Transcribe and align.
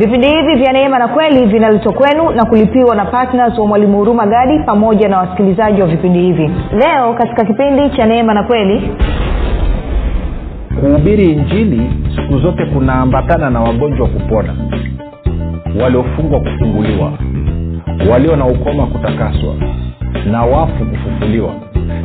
vipindi 0.00 0.26
hivi 0.28 0.54
vya 0.54 0.72
neema 0.72 0.98
na 0.98 1.08
kweli 1.08 1.46
vinaletwa 1.46 1.92
kwenu 1.92 2.30
na 2.30 2.44
kulipiwa 2.44 2.94
na 2.96 3.04
ptns 3.04 3.58
wa 3.58 3.66
mwalimu 3.66 3.98
huruma 3.98 4.26
gadi 4.26 4.58
pamoja 4.58 5.08
na 5.08 5.18
wasikilizaji 5.18 5.80
wa 5.82 5.86
vipindi 5.86 6.18
hivi. 6.20 6.50
Leo 6.72 7.14
katika 7.14 7.44
kipindi 7.44 7.90
cha 7.96 8.06
neema 8.06 8.34
na 8.34 8.42
kweli 8.42 8.90
kuhubiri 10.80 11.32
injili 11.32 11.90
siku 12.16 12.38
zote 12.38 12.66
kunaambatana 12.66 13.50
na 13.50 13.60
wagonjwa 13.60 14.08
kupona 14.08 14.54
waliofungwa 15.82 16.40
kufunguliwa 16.40 17.12
walio 18.12 18.36
na 18.36 18.46
ukoma 18.46 18.86
kutakaswa 18.86 19.54
na 20.30 20.42
wafu 20.42 20.84
kufufuliwa 20.86 21.54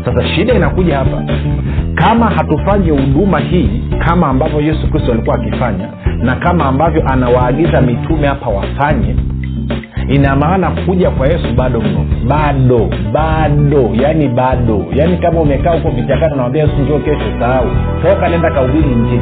sasa 0.06 0.28
shida 0.28 0.54
inakuja 0.54 0.98
hapa. 0.98 1.24
Kama 1.96 2.26
hatufanyi 2.30 2.90
huduma 2.90 3.40
hii 3.40 3.70
kama 4.06 4.28
ambavyo 4.28 4.62
yesu 4.62 4.88
kristo 4.92 5.12
alikuwa 5.12 5.36
akifanya 5.36 5.90
na 6.24 6.36
kama 6.36 6.66
ambavyo 6.66 7.04
anawaagiza 7.08 7.82
mitume 7.82 8.28
hapa 8.28 8.50
wafanye 8.50 9.16
ina 10.10 10.36
maana 10.36 10.72
kuja 10.72 11.10
kwa 11.12 11.28
yesu 11.28 11.54
bado 11.56 11.80
mno. 11.82 12.06
Bado 12.28 12.90
bado 13.14 13.90
yani 13.94 14.28
bado. 14.28 14.86
Yani 14.96 15.18
kama 15.18 15.42
umekaa 15.42 15.72
huko 15.72 15.90
vichakata 15.90 16.36
nawambia 16.36 16.64
yesu 16.64 16.76
njoo 16.86 17.00
kesho 17.00 17.40
sahau 17.40 17.66
toka 18.04 18.30
nenda 18.30 18.52
kaubili 18.52 18.92
injili 18.92 19.22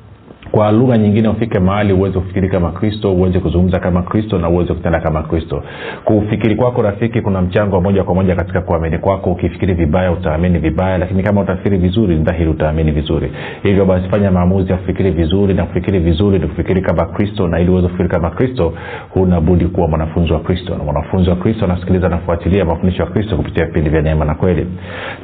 kwa 0.51 0.71
lugha 0.71 0.97
nyingine 0.97 1.27
ufike 1.29 1.59
mahali 1.59 1.93
uweze 1.93 2.19
kufikiri 2.19 2.49
kama 2.49 2.71
kristo 2.71 3.13
uweze 3.13 3.39
kuzungumza 3.39 3.79
kama 3.79 4.03
kristo 4.03 4.37
na 4.39 4.49
uweze 4.49 4.73
kutenda 4.73 4.99
kama 4.99 5.23
kristo. 5.23 5.63
Kufikiri 6.05 6.55
kwako 6.55 6.81
rafiki 6.81 7.21
kuna 7.21 7.41
mchango 7.41 7.75
wa 7.75 7.81
moja 7.81 8.03
kwa 8.03 8.15
moja 8.15 8.35
katika 8.35 8.61
kuamini 8.61 8.97
kwako. 8.97 9.31
Ukifikiri 9.31 9.73
vibaya 9.73 10.11
utaamini 10.11 10.59
vibaya 10.59 10.97
lakini 10.97 11.23
kama 11.23 11.41
utafikiri 11.41 11.77
vizuri 11.77 12.15
dhahiri 12.15 12.49
utaamini 12.49 12.91
vizuri. 12.91 13.31
Hivyo 13.63 13.85
basi 13.85 14.09
fanya 14.09 14.31
maamuzi 14.31 14.71
ya 14.71 14.77
kufikiri 14.77 15.11
vizuri 15.11 15.53
na 15.53 15.65
kufikiri 15.65 15.99
vizuri 15.99 16.39
ni 16.39 16.47
kufikiri 16.47 16.81
kama 16.81 17.05
kristo. 17.05 17.47
Na 17.47 17.59
ili 17.59 17.71
uweze 17.71 17.87
kufikiri 17.87 18.09
kama 18.09 18.29
kristo 18.29 18.73
huna 19.09 19.41
budi 19.41 19.65
kuwa 19.65 19.87
mwanafunzi 19.87 20.33
wa 20.33 20.39
kristo. 20.39 20.77
Na 20.77 20.83
mwanafunzi 20.83 21.29
wa 21.29 21.35
kristo 21.35 21.65
anasikiliza 21.65 22.09
nafuatilia 22.09 22.65
mafundisho 22.65 23.03
ya 23.03 23.09
kristo 23.09 23.37
kupitia 23.37 23.65
vipindi 23.65 23.89
vya 23.89 24.01
neema 24.01 24.25
na 24.25 24.35
kweli. 24.35 24.67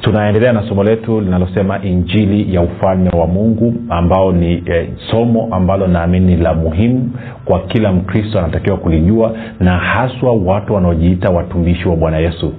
Tunaendelea 0.00 0.52
na 0.52 0.68
somo 0.68 0.84
letu 0.84 1.20
linalosema 1.20 1.82
injili 1.82 2.54
ya 2.54 2.60
ufalme 2.62 3.10
wa 3.10 3.26
mungu 3.26 3.74
ambao 3.88 4.32
ni 4.32 4.62
eh, 4.66 4.88
somo 5.18 5.48
ambalo 5.50 5.86
naamini 5.86 6.36
la 6.36 6.54
muhimu 6.54 7.10
kwa 7.44 7.60
kila 7.60 7.92
mkristo 7.92 8.38
anatakiwa 8.38 8.76
kulijua 8.76 9.34
na 9.60 9.78
haswa 9.78 10.32
watu 10.32 10.74
wanaojiita 10.74 11.30
watumishi 11.30 11.88
wa 11.88 11.96
bwana 11.96 12.18
yesu. 12.18 12.52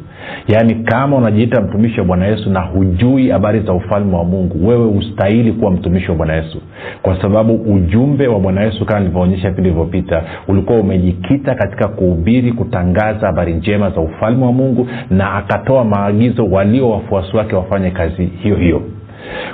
Yaani 0.47 0.75
kama 0.75 1.17
unajiita 1.17 1.61
mtumishi 1.61 1.99
wa 1.99 2.05
bwana 2.05 2.25
yesu 2.27 2.49
na 2.49 2.59
hujui 2.61 3.29
habari 3.29 3.59
za 3.59 3.73
ufalme 3.73 4.15
wa 4.17 4.23
mungu 4.23 4.67
wewe 4.67 4.85
ustahili 4.85 5.51
kuwa 5.51 5.71
mtumishi 5.71 6.11
wa 6.11 6.17
bwana 6.17 6.33
yesu. 6.35 6.61
Kwa 7.01 7.21
sababu 7.21 7.53
ujumbe 7.55 8.27
wa 8.27 8.39
bwana 8.39 8.61
yesu 8.63 8.85
kama 8.85 8.99
nilivyoonyesha 8.99 9.49
vipindi 9.49 9.69
vilivyopita 9.69 10.23
ulikuwa 10.47 10.79
umejikita 10.79 11.55
katika 11.55 11.87
kuhubiri 11.87 12.51
kutangaza 12.51 13.27
habari 13.27 13.53
njema 13.53 13.89
za 13.89 14.01
ufalme 14.01 14.45
wa 14.45 14.51
mungu 14.53 14.87
na 15.09 15.33
akatoa 15.33 15.83
maagizo 15.85 16.45
walio 16.45 16.89
wafuasi 16.89 17.37
wake 17.37 17.55
wafanye 17.55 17.91
kazi 17.91 18.25
hiyo 18.25 18.55
hiyo 18.55 18.81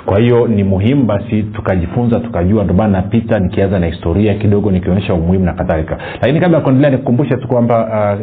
kwa 0.06 0.18
hiyo 0.18 0.46
ni 0.48 0.64
muhimu 0.64 1.04
basi 1.04 1.42
tukajifunza 1.42 2.20
tukajua 2.20 2.64
ndomana 2.64 2.88
napita 2.98 3.38
nikianza 3.38 3.78
na 3.78 3.86
historia 3.86 4.34
kidogo 4.34 4.70
nikionyesha 4.70 5.14
umuhimu 5.14 5.44
na 5.44 5.52
kadhalika. 5.52 5.98
Lakini 6.20 6.40
kabla 6.40 6.58
ya 6.58 6.64
kuendelea 6.64 6.90
nikukumbushe 6.90 7.36
tu 7.36 7.48
kwamba 7.48 7.76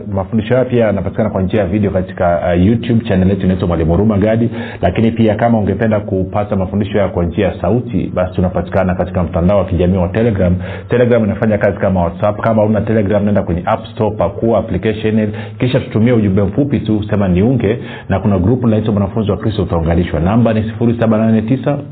uh, 0.08 0.14
mafundisho 0.16 0.54
hayo 0.54 0.66
pia 0.66 0.86
yanapatikana 0.86 1.30
kwa 1.30 1.42
njia 1.42 1.60
ya 1.62 1.66
video 1.68 1.92
katika 1.92 2.42
uh, 2.56 2.66
youtube. 2.66 3.06
Chanel 3.08 3.30
yetu 3.30 3.46
inaitwa 3.46 3.68
mwalimu 3.68 3.92
huruma 3.92 4.18
gadi. 4.18 4.50
Lakini 4.82 5.12
pia 5.12 5.36
kama 5.36 5.60
ungependa 5.60 6.00
kupata 6.00 6.56
mafundisho 6.56 6.98
hayo 6.98 7.10
kwa 7.10 7.26
njia 7.26 7.48
ya 7.48 7.62
sauti 7.62 8.12
basi 8.14 8.34
tunapatikana 8.36 8.96
katika 8.96 9.24
mtandao 9.24 9.58
wa 9.58 9.66
kijamii 9.66 9.98
wa 9.98 10.08
telegram. 10.08 10.56
Telegram 10.90 11.24
inafanya 11.24 11.58
kazi 11.58 11.78
kama 11.78 12.02
whatsapp. 12.04 12.40
Kama 12.42 12.64
una 12.64 12.82
telegram 12.82 13.24
naenda 13.24 13.44
kwenye 13.44 13.62
app 13.66 13.86
store 13.86 14.16
pakua 14.16 14.60
application 14.60 15.32
kisha 15.60 15.80
tutumie 15.80 16.14
ujumbe 16.14 16.42
mfupi 16.42 16.80
tu 16.80 17.04
sema 17.10 17.28
niunge 17.28 17.80
na 18.10 18.20
kuna 18.20 18.40
grupu 18.40 18.68
linaitwa 18.68 18.94
mwanafunzi 18.94 19.32
wa 19.32 19.38
kristo 19.38 19.64
utaunganishwa. 19.64 20.20
Namba 20.20 20.54
ni 20.54 20.64
monetiza 21.34 21.84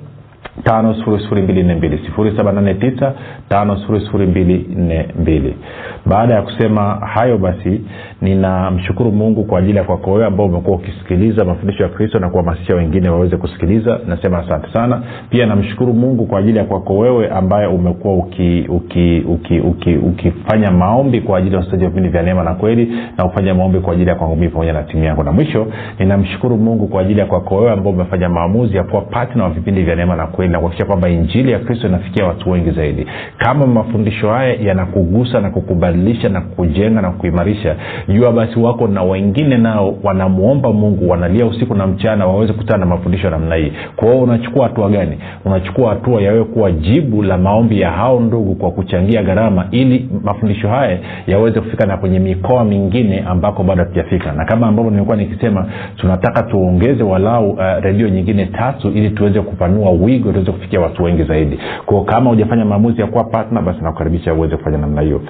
baada 6.06 6.34
ya 6.35 6.41
kusema 6.41 6.81
hayo 6.96 7.38
basi 7.38 7.81
ninamshukuru 8.22 9.12
mungu 9.12 9.44
kwa 9.44 9.59
ajili 9.59 9.78
ya 9.78 9.84
kwako 9.84 10.12
wewe 10.12 10.25
ambao 10.25 10.46
umekuwa 10.46 10.78
ukisikiliza 10.78 11.46
mafundisho 11.46 11.84
ya 11.84 11.90
kristo 11.90 12.19
na 12.19 12.30
kuhamasisha 12.30 12.75
wengine 12.75 13.09
waweze 13.09 13.38
kusikiliza. 13.38 14.00
Nasema 14.07 14.38
asante 14.40 14.74
sana. 14.74 15.01
Pia 15.30 15.46
namshukuru 15.46 15.94
mungu 15.94 16.25
kwa 16.25 16.40
ajili 16.40 16.57
ya 16.57 16.63
kwako 16.63 16.97
wewe 16.97 17.30
ambaye 17.30 17.68
umekuwa 17.68 18.13
ukifanya 18.13 18.68
uki, 18.69 19.24
uki, 19.28 19.59
uki, 19.59 19.96
uki, 19.96 20.34
maombi 20.72 21.22
kwa 21.22 21.38
ajili 21.38 21.51
ya 21.53 21.57
wasikilizaji 21.59 21.84
wa 21.84 21.90
vipindi 21.90 22.09
vya 22.09 22.24
neema 22.24 22.44
na 22.44 22.53
kweli 22.53 22.94
na 23.18 23.24
kufanya 23.28 23.53
maombi 23.56 23.80
kwa 23.80 23.94
ajili 23.94 24.09
ya 24.09 24.16
kwangu 24.16 24.35
mii 24.35 24.47
pamoja 24.47 24.74
na 24.74 24.84
timu 24.84 25.03
yangu. 25.03 25.24
Na 25.24 25.31
mwisho 25.31 25.68
ninamshukuru 26.00 26.57
mungu 26.57 26.88
kwa 26.88 27.01
ajili 27.01 27.19
ya 27.19 27.25
kwako 27.25 27.56
wewe 27.57 27.72
ambao 27.72 27.94
umefanya 27.94 28.30
maamuzi 28.30 28.78
ya 28.78 28.84
kuwa 28.84 29.01
patna 29.01 29.44
wa 29.44 29.50
vipindi 29.50 29.84
vya 29.84 29.96
neema 29.96 30.16
na 30.16 30.28
kweli 30.31 30.52
na 30.52 30.59
kuhakikisha 30.59 30.86
kwamba 30.88 31.09
injili 31.09 31.52
ya 31.52 31.59
kristo 31.59 31.88
inafikia 31.88 32.25
watu 32.25 32.52
wengi 32.52 32.72
zaidi. 32.72 33.08
Kama 33.38 33.68
mafundisho 33.68 34.30
haya 34.31 34.53
yanakugusa 34.53 35.42
na 35.42 35.50
kukubadilisha 35.50 36.30
na 36.30 36.42
kukujenga 36.42 37.02
na 37.02 37.12
kukuimarisha 37.12 37.75
jua 38.08 38.31
basi 38.31 38.59
wako 38.59 38.88
na 38.88 39.03
wengine 39.03 39.58
nao 39.58 39.96
wanamwomba 40.03 40.74
mungu 40.74 41.09
wanalia 41.09 41.46
usiku 41.46 41.75
na 41.75 41.88
mchana 41.88 42.25
waweze 42.25 42.53
kutana 42.53 42.80
na 42.80 42.86
mafundisho 42.86 43.25
ya 43.25 43.31
namna 43.31 43.56
hii. 43.56 43.72
Kwa 43.96 44.08
hio 44.14 44.22
unachukua 44.22 44.68
hatua 44.68 44.90
gani 44.90 45.18
unachukua 45.46 45.90
hatua 45.90 46.22
yawewe 46.22 46.44
kuwa 46.46 46.72
jibu 46.72 47.24
la 47.24 47.38
maombi 47.38 47.81
ya 47.81 47.91
hao 47.91 48.19
ndugu 48.19 48.56
kwa 48.56 48.72
kuchangia 48.72 49.24
gharama 49.24 49.68
ili 49.72 50.09
mafundisho 50.24 50.69
haya 50.69 50.97
yaweze 51.28 51.62
kufika 51.62 51.85
na 51.85 51.97
kwenye 51.97 52.19
mikoa 52.19 52.63
mingine 52.66 53.19
ambako 53.28 53.63
bado 53.63 53.84
hatujafika. 53.84 54.31
Na 54.31 54.46
kama 54.46 54.68
ambavyo 54.68 54.91
nimekuwa 54.91 55.18
nikisema 55.18 55.66
tunataka 55.96 56.44
tuongeze 56.44 57.03
walau 57.03 57.50
uh, 57.51 57.59
redio 57.81 58.09
nyingine 58.09 58.46
tatu 58.46 58.90
ili 58.90 59.09
tuweze 59.09 59.41
kupanua 59.41 59.91
wigo 59.91 60.31
tuweze 60.31 60.51
kufikia 60.51 60.80
watu 60.80 61.03
wengi 61.03 61.24
zaidi. 61.24 61.59
Kwao 61.85 62.03
kama 62.03 62.30
hujafanya 62.30 62.66
maamuzi 62.66 63.01
ya 63.01 63.07
kuwa 63.07 63.24
partner 63.24 63.62
basi 63.63 63.81
nakukaribisha 63.84 64.34
uweze 64.34 64.57
kufanya 64.57 64.78
namna 64.78 65.01
hiyo. 65.01 65.22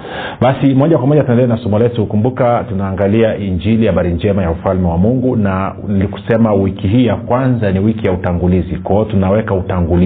Basi 0.41 0.73
moja 0.75 0.97
kwa 0.97 1.07
moja 1.07 1.21
tunaendelea 1.21 1.55
na 1.55 1.63
somo 1.63 1.79
letu. 1.79 2.05
Kumbuka 2.05 2.65
tunaangalia 2.69 3.37
injili 3.37 3.87
habari 3.87 4.11
njema 4.13 4.41
ya 4.43 4.51
ufalme 4.51 4.87
wa 4.87 4.97
mungu 4.97 5.35
na 5.35 5.75
nilikusema 5.87 6.53
wiki 6.53 6.87
hii 6.87 7.05
ya 7.05 7.15
kwanza 7.15 7.71
ni 7.71 7.79
wiki 7.79 8.07
ya 8.07 8.13
utangulizi. 8.13 8.75
Kwao 8.75 9.05
tunaweka 9.05 9.53
utangulizi 9.55 10.00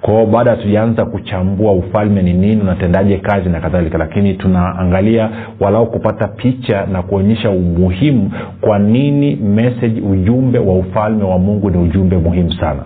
kwao 0.00 0.26
baada 0.26 0.50
hatujaanza 0.50 1.04
kuchambua 1.04 1.72
ufalme 1.72 2.22
ni 2.22 2.32
nini 2.32 2.60
unatendaje 2.60 3.16
kazi 3.16 3.48
na 3.48 3.60
kadhalika. 3.60 3.98
Lakini 3.98 4.34
tunaangalia 4.34 5.30
walau 5.60 5.86
kupata 5.86 6.28
picha 6.28 6.86
na 6.86 7.02
kuonyesha 7.02 7.50
umuhimu 7.50 8.30
kwa 8.60 8.78
nini 8.78 9.36
message 9.36 10.00
ujumbe 10.00 10.58
wa 10.58 10.74
ufalme 10.74 11.24
wa 11.24 11.38
mungu 11.38 11.70
ni 11.70 11.78
ujumbe 11.78 12.16
muhimu 12.16 12.52
sana 12.52 12.82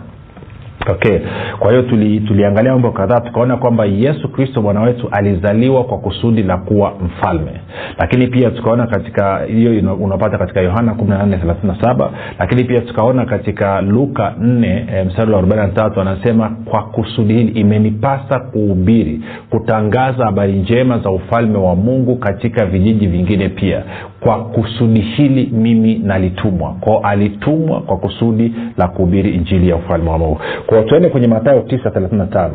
okay 0.89 1.19
kwa 1.59 1.71
hiyo 1.71 1.83
tuli, 1.83 2.21
tuliangalia 2.21 2.73
mambo 2.73 2.91
kadhaa 2.91 3.21
tukaona 3.21 3.57
kwamba 3.57 3.85
yesu 3.85 4.29
kristo 4.29 4.63
bwana 4.63 4.81
wetu 4.81 5.09
alizaliwa 5.11 5.85
kwa 5.85 5.99
kusudi 5.99 6.43
la 6.43 6.57
kuwa 6.57 6.93
mfalme. 7.07 7.51
Lakini 7.99 8.27
pia 8.27 8.51
tukaona 8.51 8.87
katika 8.87 9.39
hiyo 9.45 9.95
unapata 9.95 10.39
katika 10.39 10.61
yohana 10.61 10.93
1837 10.93 12.09
lakini 12.39 12.65
pia 12.65 12.81
tukaona 12.81 13.25
katika 13.25 13.81
luka 13.81 14.35
4 14.41 14.85
e, 14.95 15.05
mstari 15.05 15.33
wa 15.33 15.43
43 15.43 16.01
anasema 16.01 16.57
kwa 16.65 16.83
kusudi 16.83 17.35
hili 17.35 17.61
imenipasa 17.61 18.41
kuhubiri 18.41 19.21
kutangaza 19.51 20.25
habari 20.25 20.53
njema 20.53 20.99
za 20.99 21.11
ufalme 21.11 21.59
wa 21.59 21.75
mungu 21.77 22.17
katika 22.17 22.67
vijiji 22.67 23.07
vingine 23.07 23.49
pia. 23.49 23.83
Kwa 24.21 24.45
kusudi 24.45 25.01
hili 25.01 25.51
mimi 25.53 25.95
nalitumwa. 25.99 26.73
Kwao 26.81 26.99
alitumwa 27.01 27.81
kwa 27.81 27.97
kusudi 27.97 28.55
la 28.79 28.89
kuhubiri 28.89 29.31
injili 29.35 29.69
ya 29.69 29.77
ufalme 29.77 30.11
wa 30.11 30.19
mungu 30.19 30.41
kwao 30.77 30.89
tuende 30.89 31.09
kwenye 31.09 31.27
matayo 31.29 31.61
935 31.61 32.51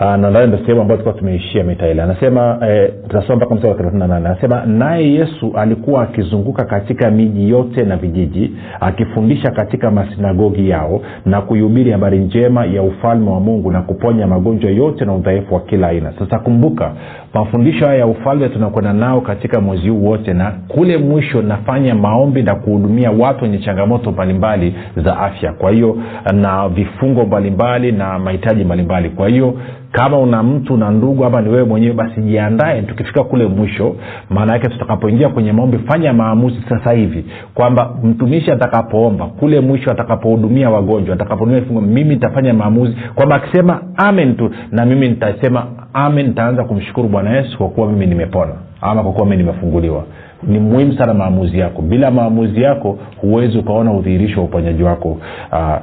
Ah, 0.00 0.16
na 0.16 0.16
nadhani 0.16 0.46
ndo 0.46 0.58
sehemu 0.58 0.80
ambayo 0.80 0.96
tulikuwa 1.00 1.20
tumeishia 1.20 1.64
mitaile 1.64 2.02
anasema 2.02 2.58
eh, 2.68 2.92
tunasoma 3.08 3.36
mpaka 3.36 3.54
mstari 3.54 3.70
wa 3.72 3.76
thelathini 3.78 4.00
na 4.00 4.06
nane. 4.08 4.26
Anasema 4.28 4.66
naye 4.66 5.12
yesu 5.12 5.52
alikuwa 5.56 6.02
akizunguka 6.02 6.64
katika 6.64 7.10
miji 7.10 7.48
yote 7.50 7.84
na 7.84 7.96
vijiji 7.96 8.52
akifundisha 8.80 9.50
katika 9.50 9.90
masinagogi 9.90 10.68
yao 10.70 11.00
na 11.26 11.40
kuihubiri 11.40 11.90
habari 11.90 12.18
njema 12.18 12.64
ya 12.66 12.82
ufalme 12.82 13.30
wa 13.30 13.40
mungu 13.40 13.70
na 13.70 13.82
kuponya 13.82 14.26
magonjwa 14.26 14.70
yote 14.70 15.04
na 15.04 15.14
udhaifu 15.14 15.54
wa 15.54 15.60
kila 15.60 15.88
aina. 15.88 16.12
Sasa 16.18 16.38
kumbuka 16.38 16.92
mafundisho 17.34 17.86
haya 17.86 17.98
ya 17.98 18.06
ufalme 18.06 18.48
tunakwenda 18.48 18.92
nao 18.92 19.20
katika 19.20 19.60
mwezi 19.60 19.88
huu 19.88 20.04
wote 20.04 20.32
na 20.34 20.52
kule 20.68 20.96
mwisho 20.96 21.42
nafanya 21.42 21.94
maombi 21.94 22.42
na 22.42 22.54
kuhudumia 22.54 23.10
watu 23.10 23.44
wenye 23.44 23.58
changamoto 23.58 24.12
mbalimbali 24.12 24.74
za 25.04 25.18
afya. 25.18 25.52
Kwa 25.52 25.70
hiyo 25.70 25.96
na 26.34 26.68
vifungo 26.68 27.24
mbalimbali 27.24 27.92
na 27.92 28.18
mahitaji 28.18 28.64
mbalimbali. 28.64 29.10
Kwa 29.10 29.28
hiyo 29.28 29.54
kama 29.92 30.18
una 30.18 30.42
mtu 30.42 30.76
na 30.76 30.90
ndugu 30.90 31.24
ama 31.24 31.40
ni 31.40 31.48
wewe 31.48 31.64
mwenyewe 31.64 31.92
basi 31.94 32.20
jiandae. 32.20 32.82
Tukifika 32.82 33.24
kule 33.24 33.46
mwisho 33.46 33.96
maana 34.30 34.52
yake 34.52 34.68
tutakapoingia 34.68 35.28
kwenye 35.28 35.52
maombi 35.52 35.78
fanya 35.78 36.12
maamuzi 36.12 36.56
sasa 36.68 36.92
hivi 36.92 37.24
kwamba 37.54 37.90
mtumishi 38.04 38.50
atakapoomba 38.50 39.26
kule 39.26 39.60
mwisho 39.60 39.90
atakapohudumia 39.90 40.70
wagonjwa 40.70 41.14
atakapohudumia 41.14 41.60
vifungo 41.60 41.80
mimi 41.80 42.14
nitafanya 42.14 42.54
maamuzi 42.54 42.96
kwamba 43.14 43.36
akisema 43.36 43.80
amen 43.96 44.36
tu 44.36 44.50
na 44.70 44.86
mimi 44.86 45.08
nitasema 45.08 45.66
amen 45.92 46.26
nitaanza 46.26 46.64
kumshukuru 46.64 47.08
bwana 47.08 47.36
yesu 47.36 47.58
kwa 47.58 47.68
kuwa 47.68 47.86
mimi 47.92 48.06
nimepona 48.06 48.52
ama 48.80 49.02
kwa 49.02 49.12
kuwa 49.12 49.24
mimi 49.26 49.36
nimefunguliwa. 49.36 50.04
Ni 50.42 50.58
muhimu 50.58 50.92
sana 50.98 51.14
maamuzi 51.14 51.58
yako. 51.58 51.82
Bila 51.82 52.10
maamuzi 52.10 52.62
yako 52.62 52.98
huwezi 53.20 53.58
ukaona 53.58 53.92
udhihirisho 53.92 54.40
wa 54.40 54.46
uponyaji 54.46 54.82
wako. 54.82 55.08
Uh, 55.52 55.76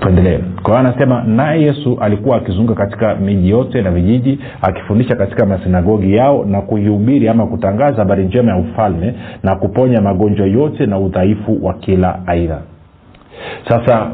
tuendelee. 0.00 0.38
Kwa 0.38 0.64
hiyo 0.64 0.76
anasema 0.88 1.22
naye 1.22 1.62
yesu 1.62 1.98
alikuwa 2.00 2.36
akizunguka 2.36 2.84
katika 2.86 3.14
miji 3.14 3.50
yote 3.50 3.82
na 3.82 3.90
vijiji 3.90 4.38
akifundisha 4.62 5.16
katika 5.16 5.46
masinagogi 5.46 6.14
yao 6.14 6.44
na 6.44 6.60
kuihubiri 6.60 7.28
ama 7.28 7.46
kutangaza 7.46 7.96
habari 7.96 8.24
njema 8.24 8.52
ya 8.52 8.58
ufalme 8.58 9.14
na 9.42 9.56
kuponya 9.56 10.00
magonjwa 10.00 10.46
yote 10.46 10.86
na 10.86 10.98
udhaifu 10.98 11.58
wa 11.66 11.74
kila 11.74 12.26
aina. 12.26 12.58
Sasa 13.68 14.10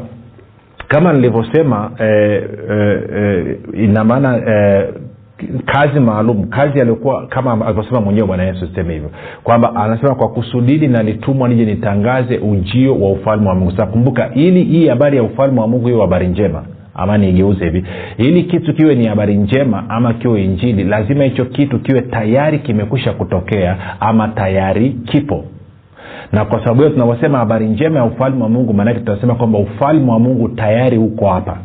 kama 0.91 1.13
nilivyosema 1.13 1.91
eh, 1.99 2.43
eh, 2.69 3.01
eh, 3.15 3.57
ina 3.73 4.03
maana 4.03 4.37
eh, 4.37 4.89
kazi 5.65 5.99
maalum 5.99 6.43
kazi 6.49 6.81
aliyokuwa 6.81 7.27
kama 7.27 7.65
alivyosema 7.65 8.01
mwenyewe 8.01 8.27
bwana 8.27 8.43
yesu 8.43 8.67
siseme 8.67 8.93
hivyo 8.93 9.09
kwamba 9.43 9.75
anasema 9.75 10.15
kwa 10.15 10.29
kusudili 10.29 10.87
nalitumwa 10.87 11.49
nije 11.49 11.65
nitangaze 11.65 12.37
ujio 12.37 12.99
wa 12.99 13.11
ufalme 13.11 13.49
wa 13.49 13.55
mungu. 13.55 13.71
Sasa 13.71 13.85
kumbuka 13.85 14.33
ili 14.33 14.63
hii 14.63 14.87
habari 14.87 15.17
ya 15.17 15.23
ufalme 15.23 15.61
wa 15.61 15.67
mungu 15.67 15.87
hiyo 15.87 16.01
habari 16.01 16.27
njema 16.27 16.63
ama 16.95 17.17
niigeuze 17.17 17.65
hivi 17.65 17.85
ili 18.17 18.43
kitu 18.43 18.73
kiwe 18.73 18.95
ni 18.95 19.07
habari 19.07 19.35
njema 19.35 19.89
ama 19.89 20.13
kiwe 20.13 20.43
injili 20.43 20.83
lazima 20.83 21.23
hicho 21.23 21.45
kitu 21.45 21.79
kiwe 21.79 22.01
tayari 22.01 22.59
kimekwisha 22.59 23.13
kutokea 23.13 23.77
ama 23.99 24.27
tayari 24.27 24.89
kipo 24.89 25.45
na 26.31 26.45
kwa 26.45 26.59
sababu 26.59 26.79
hiyo 26.81 26.89
tunaposema 26.93 27.37
habari 27.37 27.67
njema 27.67 27.99
ya 27.99 28.05
ufalme 28.05 28.43
wa 28.43 28.49
mungu 28.49 28.73
maanake 28.73 28.99
tunasema 28.99 29.35
kwamba 29.35 29.59
ufalme 29.59 30.11
wa 30.11 30.19
mungu 30.19 30.49
tayari 30.49 30.97
huko 30.97 31.27
hapa. 31.29 31.57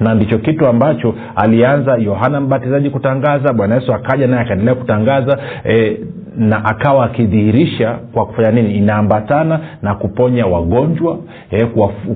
Na 0.00 0.14
ndicho 0.14 0.38
kitu 0.38 0.66
ambacho 0.66 1.14
alianza 1.36 1.96
yohana 1.96 2.40
mbatizaji 2.40 2.90
kutangaza 2.90 3.52
bwana 3.52 3.74
yesu 3.74 3.94
akaja 3.94 4.26
naye 4.26 4.42
akaendelea 4.42 4.74
kutangaza 4.74 5.38
e, 5.68 6.00
na 6.36 6.64
akawa 6.64 7.04
akidhihirisha 7.04 7.98
kwa 8.12 8.26
kufanya 8.26 8.50
nini? 8.50 8.74
Inaambatana 8.74 9.60
na 9.82 9.94
kuponya 9.94 10.46
wagonjwa 10.46 11.18
e, 11.50 11.64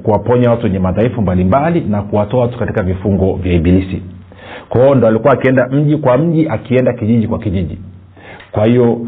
kuwaponya 0.03 0.51
watu 0.51 0.65
wenye 0.67 0.79
madhaifu 0.79 1.23
mbalimbali 1.23 1.81
na 1.81 2.03
kuwatoa 2.03 2.41
watu 2.41 2.59
katika 2.59 2.83
vifungo 2.83 3.35
vya 3.35 3.53
ibilisi. 3.53 4.03
Kwao 4.69 4.95
ndo 4.95 5.09
alikuwa 5.09 5.33
akienda 5.33 5.69
mji 5.69 5.97
kwa 5.97 6.19
mji 6.19 6.49
akienda 6.49 6.93
kijiji 6.93 7.27
kwa 7.29 7.39
kijiji. 7.39 7.79
Kwa 8.53 8.67
hiyo 8.67 8.99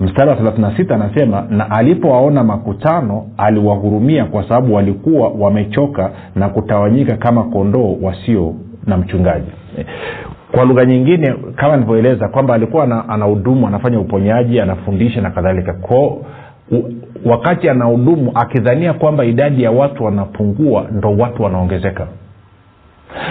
mstari 0.00 0.30
wa 0.30 0.36
36 0.36 0.94
anasema 0.94 1.46
na 1.50 1.70
alipowaona 1.70 2.44
makutano 2.44 3.26
aliwahurumia 3.36 4.24
kwa 4.24 4.42
sababu 4.48 4.74
walikuwa 4.74 5.28
wamechoka 5.28 6.10
na 6.34 6.48
kutawanyika 6.48 7.16
kama 7.16 7.42
kondoo 7.44 7.96
wasio 8.02 8.54
na 8.86 8.96
mchungaji. 8.96 9.50
Kwa 10.52 10.64
lugha 10.64 10.84
nyingine 10.84 11.34
kama 11.56 11.76
nilivyoeleza 11.76 12.28
kwamba 12.28 12.54
alikuwa 12.54 13.04
anahudumu 13.08 13.66
anafanya 13.66 14.00
uponyaji 14.00 14.60
anafundisha 14.60 15.20
na 15.20 15.30
kadhalika. 15.30 15.72
Ko 15.72 16.24
wakati 17.24 17.68
anahudumu 17.68 18.32
akidhania 18.34 18.92
kwamba 18.92 19.24
idadi 19.24 19.62
ya 19.62 19.70
watu 19.70 20.04
wanapungua 20.04 20.86
ndo 20.92 21.16
watu 21.16 21.42
wanaongezeka 21.42 22.06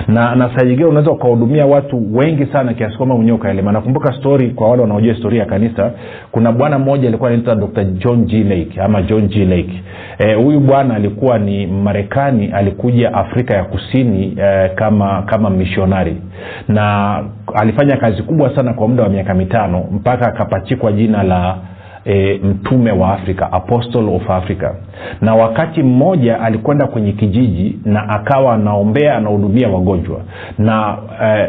na 0.07 0.35
na 0.35 0.49
saingine 0.55 0.85
unaweza 0.85 1.11
ukahudumia 1.11 1.65
watu 1.65 2.15
wengi 2.17 2.45
sana 2.45 2.73
kiasi 2.73 2.97
kwamba 2.97 3.15
mwenyewe 3.15 3.37
ukaelema 3.37 3.71
nakumbuka 3.71 4.13
story 4.13 4.49
kwa 4.49 4.69
wale 4.69 4.81
wanaojua 4.81 5.13
historia 5.13 5.39
ya 5.39 5.45
kanisa 5.45 5.91
kuna 6.31 6.51
bwana 6.51 6.79
mmoja 6.79 7.07
alikuwa 7.07 7.29
anaitwa 7.29 7.55
dr 7.55 7.83
john 7.83 8.25
g. 8.25 8.43
Lake 8.43 8.81
ama 8.81 9.01
john 9.01 9.27
g. 9.27 9.45
Lake. 9.45 9.83
Huyu 10.35 10.57
e, 10.57 10.63
bwana 10.63 10.95
alikuwa 10.95 11.39
ni 11.39 11.67
marekani 11.67 12.47
alikuja 12.47 13.13
afrika 13.13 13.53
ya 13.53 13.63
kusini 13.63 14.37
e, 14.41 14.69
kama 14.69 15.21
kama 15.21 15.49
mishonari 15.49 16.17
na 16.67 17.23
alifanya 17.53 17.97
kazi 17.97 18.23
kubwa 18.23 18.55
sana 18.55 18.73
kwa 18.73 18.87
muda 18.87 19.03
wa 19.03 19.09
miaka 19.09 19.33
mitano 19.33 19.83
mpaka 19.91 20.27
akapachikwa 20.27 20.91
jina 20.91 21.23
la 21.23 21.57
e, 22.07 22.39
mtume 22.43 22.91
wa 22.91 23.13
afrika 23.13 23.51
apostle 23.51 24.15
of 24.15 24.29
africa. 24.29 24.69
Na 25.21 25.35
wakati 25.35 25.83
mmoja 25.83 26.39
alikwenda 26.41 26.87
kwenye 26.87 27.11
kijiji 27.11 27.79
na 27.85 28.09
akawa 28.09 28.53
anaombea 28.53 29.17
anahudumia 29.17 29.69
wagonjwa. 29.69 30.21
Na 30.57 30.97
e, 31.23 31.47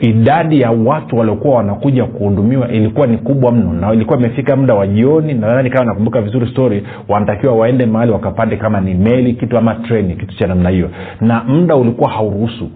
idadi 0.00 0.60
ya 0.60 0.70
watu 0.70 1.16
waliokuwa 1.18 1.56
wanakuja 1.56 2.04
kuhudumiwa 2.04 2.68
ilikuwa 2.68 3.06
ni 3.06 3.18
kubwa 3.18 3.52
mno. 3.52 3.72
Na 3.72 3.92
ilikuwa 3.92 4.18
imefika 4.18 4.56
muda 4.56 4.74
wa 4.74 4.86
jioni 4.86 5.34
nadhani 5.34 5.70
kama 5.70 5.84
nakumbuka 5.84 6.20
vizuri 6.20 6.46
story 6.46 6.86
wanatakiwa 7.08 7.54
waende 7.56 7.86
mahali 7.86 8.12
wakapande 8.12 8.56
kama 8.56 8.80
ni 8.80 8.94
meli 8.94 9.34
kitu 9.34 9.58
ama 9.58 9.74
treni 9.74 10.14
kitu 10.14 10.36
cha 10.36 10.46
namna 10.46 10.70
hiyo. 10.70 10.90
Na 11.20 11.44
muda 11.44 11.76
ulikuwa 11.76 12.10
hauruhusu. 12.10 12.70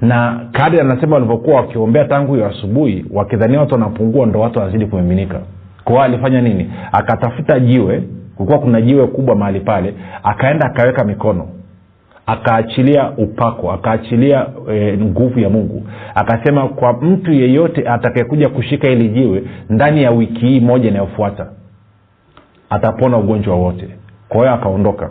Na 0.00 0.40
kadi 0.52 0.80
anasema 0.80 1.14
walivyokuwa 1.14 1.56
wakiombea 1.56 2.04
tangu 2.04 2.34
hiyo 2.34 2.46
asubuhi 2.46 3.04
wakidhania 3.12 3.60
watu 3.60 3.74
wanapungua 3.74 4.26
ndo 4.26 4.40
watu 4.40 4.58
wanazidi 4.58 4.86
kumiminika 4.86 5.40
kwao 5.84 6.02
alifanya 6.02 6.40
nini? 6.40 6.72
Akatafuta 6.92 7.60
jiwe 7.60 8.02
kulikuwa 8.36 8.58
kuna 8.58 8.80
jiwe 8.80 9.06
kubwa 9.06 9.36
mahali 9.36 9.60
pale 9.60 9.94
akaenda 10.22 10.66
akaweka 10.66 11.04
mikono 11.04 11.48
akaachilia 12.26 13.10
upako 13.10 13.72
akaachilia 13.72 14.46
e, 14.72 14.96
nguvu 14.96 15.40
ya 15.40 15.48
mungu. 15.50 15.86
Akasema 16.14 16.68
kwa 16.68 16.92
mtu 16.92 17.32
yeyote 17.32 17.88
atakayekuja 17.88 18.48
kushika 18.48 18.88
hili 18.88 19.08
jiwe 19.08 19.42
ndani 19.70 20.02
ya 20.02 20.10
wiki 20.10 20.46
hii 20.46 20.60
moja 20.60 20.88
inayofuata 20.88 21.46
atapona 22.70 23.16
ugonjwa 23.18 23.56
wote. 23.56 23.88
Kwa 24.28 24.40
hiyo 24.40 24.52
akaondoka 24.54 25.10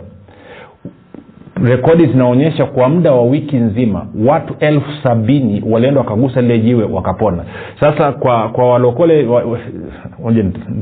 rekodi 1.64 2.06
zinaonyesha 2.06 2.66
kwa 2.66 2.88
muda 2.88 3.12
wa 3.12 3.22
wiki 3.22 3.56
nzima 3.56 4.06
watu 4.26 4.54
elfu 4.60 4.90
sabini 5.02 5.64
walienda 5.70 6.00
wakagusa 6.00 6.40
lile 6.40 6.58
jiwe 6.58 6.84
wakapona. 6.84 7.44
Sasa 7.80 8.12
kwa 8.12 8.48
kwa 8.48 8.70
walokole 8.72 9.26
wa, 9.26 9.42
wa, 9.42 9.58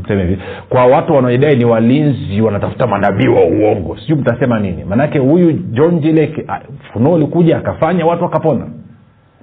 hivi 0.08 0.38
kwa 0.68 0.86
watu 0.86 1.12
wanaodai 1.14 1.56
ni 1.56 1.64
walinzi 1.64 2.40
wanatafuta 2.40 2.86
manabii 2.86 3.28
wa 3.28 3.44
uongo. 3.44 3.96
Sijui 3.96 4.18
mtasema 4.18 4.60
nini. 4.60 4.84
Maanake 4.84 5.18
huyu 5.18 5.52
john 5.52 6.00
jilek 6.00 6.46
funuo 6.92 7.14
ulikuja 7.14 7.56
akafanya 7.58 8.06
watu 8.06 8.24
wakapona 8.24 8.66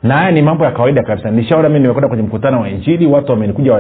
na 0.04 0.18
haya 0.18 0.32
ni 0.32 0.42
mambo 0.42 0.66
ya 0.66 0.72
kawaida 0.72 1.04
kabisa. 1.04 1.32
Nishaona 1.32 1.70
mi 1.70 1.80
nimekwenda 1.80 2.08
kwenye 2.08 2.24
mkutano 2.24 2.62
wa 2.62 2.70
injili 2.70 3.06
watu 3.06 3.32
wamenikuja 3.32 3.74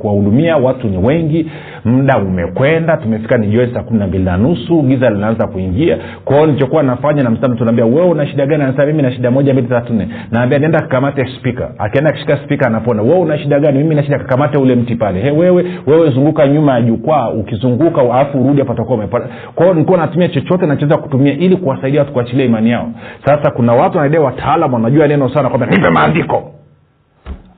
kuwahudumia 0.00 0.56
watu 0.56 0.88
ni 0.88 0.98
wengi 0.98 1.50
muda 1.84 2.18
umekwenda 2.18 2.96
tumefika 2.96 3.36
ni 3.38 3.46
jioni 3.46 3.74
saa 3.74 3.82
kumi 3.82 3.98
na 3.98 4.06
mbili 4.06 4.24
na 4.24 4.36
nusu 4.36 4.82
giza 4.82 5.10
linaanza 5.10 5.46
kuingia. 5.46 5.98
Kwao 6.24 6.46
nilichokuwa 6.46 6.82
nafanya 6.82 7.22
na 7.22 7.30
mstari 7.30 7.54
tunaambia 7.56 7.84
wewe 7.86 8.06
una 8.08 8.26
shida 8.26 8.46
gani? 8.46 8.62
Anasema 8.62 8.86
mimi 8.86 9.02
na 9.02 9.12
shida 9.12 9.30
moja 9.30 9.52
mbili 9.52 9.68
tatu 9.68 9.92
nne. 9.92 10.08
Naambia 10.30 10.58
nenda 10.58 10.80
kakamate 10.80 11.26
spika 11.38 11.70
akienda 11.78 12.10
akishika 12.10 12.36
spika 12.44 12.66
anapona. 12.66 13.02
Wewe 13.02 13.18
una 13.18 13.38
shida 13.38 13.60
gani? 13.60 13.78
Mimi 13.78 13.94
na 13.94 14.02
shida 14.02 14.18
kakamate 14.18 14.58
ule 14.58 14.74
mti 14.74 14.94
pale. 14.96 15.20
He 15.20 15.30
wewe 15.30 15.64
wewe 15.86 16.10
zunguka 16.10 16.46
nyuma 16.48 16.72
ya 16.74 16.80
jukwaa 16.82 17.28
ukizunguka 17.30 18.00
alafu 18.00 18.44
urudi 18.44 18.58
hapa 18.60 18.72
utakuwa 18.72 18.98
umepata 18.98 19.26
kwao 19.54 19.74
nilikuwa 19.74 19.98
natumia 19.98 20.28
chochote 20.28 20.66
nachoweza 20.66 20.96
kutumia 20.96 21.32
ili 21.32 21.56
kuwasaidia 21.56 22.00
watu 22.00 22.12
kuachilia 22.12 22.44
imani 22.44 22.70
yao. 22.70 22.90
Sasa 23.24 23.50
kuna 23.50 23.72
watu 23.72 23.98
wanadai 23.98 24.20
wataalam 24.20 24.74
wanajua 24.74 25.08
neno 25.08 25.28
sana 25.28 25.50
kwamba 25.58 25.76
nipe 25.76 25.90
maandiko. 25.90 26.50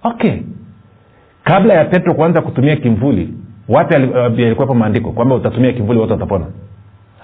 Okay. 0.03 0.33
Kabla 1.45 1.75
ya 1.75 1.85
petro 1.85 2.15
kuanza 2.15 2.41
kutumia 2.43 2.77
kimvuli 2.77 3.35
wapi 3.69 3.95
yalikuwepo 4.43 4.75
maandiko 4.75 5.13
kwamba 5.13 5.35
utatumia 5.35 5.73
kimvuli 5.73 5.99
wote 5.99 6.13
watapona. 6.13 6.45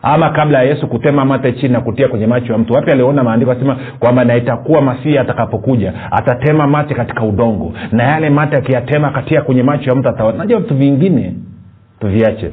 Ama 0.03 0.31
kabla 0.31 0.59
ya 0.59 0.65
yesu 0.65 0.87
kutema 0.87 1.25
mate 1.25 1.53
chini 1.53 1.73
na 1.73 1.81
kutia 1.81 2.09
kwenye 2.09 2.27
macho 2.27 2.53
ya 2.53 2.59
mtu 2.59 2.73
wapi 2.73 2.91
aliona 2.91 3.25
maandiko 3.25 3.51
asema 3.53 3.77
kwamba 3.99 4.25
na 4.25 4.37
itakuwa 4.37 4.83
masihi 4.83 5.19
atakapokuja 5.19 5.93
atatema 6.13 6.67
mate 6.67 6.95
katika 6.95 7.23
udongo. 7.23 7.73
Na 7.93 8.03
yale 8.03 8.31
mate 8.31 8.57
akiyatema 8.57 9.11
katia 9.11 9.43
kwenye 9.43 9.63
macho 9.63 9.91
ya 9.91 9.97
mtu 9.97 10.09
ataona 10.09 10.39
najua 10.39 10.61
vitu 10.61 10.75
vingine 10.75 11.35
tuviache 12.01 12.51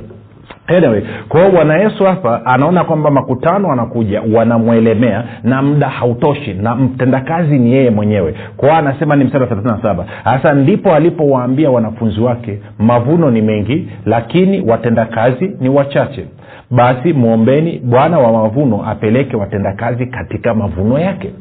anyway 0.67 1.01
kwa 1.29 1.49
bwana 1.49 1.77
yesu 1.77 2.03
hapa 2.03 2.45
anaona 2.45 2.83
kwamba 2.83 3.11
makutano 3.11 3.71
anakuja 3.71 4.21
wanamwelemea 4.33 5.23
na 5.43 5.61
muda 5.61 5.89
hautoshi 5.89 6.53
na 6.53 6.75
mtendakazi 6.75 7.59
ni 7.59 7.73
yeye 7.73 7.89
mwenyewe. 7.89 8.35
Kwao 8.57 8.75
anasema 8.77 9.15
ni 9.15 9.23
mstari 9.23 9.43
wa 9.43 9.49
37 9.49 10.03
hasa 10.23 10.53
ndipo 10.53 10.93
alipowaambia 10.93 11.69
wanafunzi 11.69 12.21
wake 12.21 12.59
mavuno 12.79 13.31
ni 13.31 13.41
mengi 13.41 13.87
lakini 14.05 14.61
watendakazi 14.71 15.51
ni 15.59 15.69
wachache. 15.69 16.25
Basi 16.71 17.13
mwombeni 17.13 17.79
bwana 17.83 18.19
wa 18.19 18.31
mavuno 18.33 18.89
apeleke 18.89 19.37
watendakazi 19.37 20.05
katika 20.05 20.53
mavuno 20.53 20.99
yake. 20.99 21.31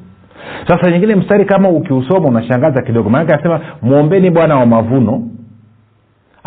Sasa 0.68 0.90
nyingine 0.90 1.14
mstari 1.14 1.44
kama 1.44 1.68
ukiusoma 1.68 2.28
unashangaza 2.28 2.82
kidogo. 2.82 3.10
Maanake 3.10 3.32
anasema 3.34 3.60
mwombeni 3.82 4.30
bwana 4.30 4.56
wa 4.56 4.66
mavuno 4.66 5.22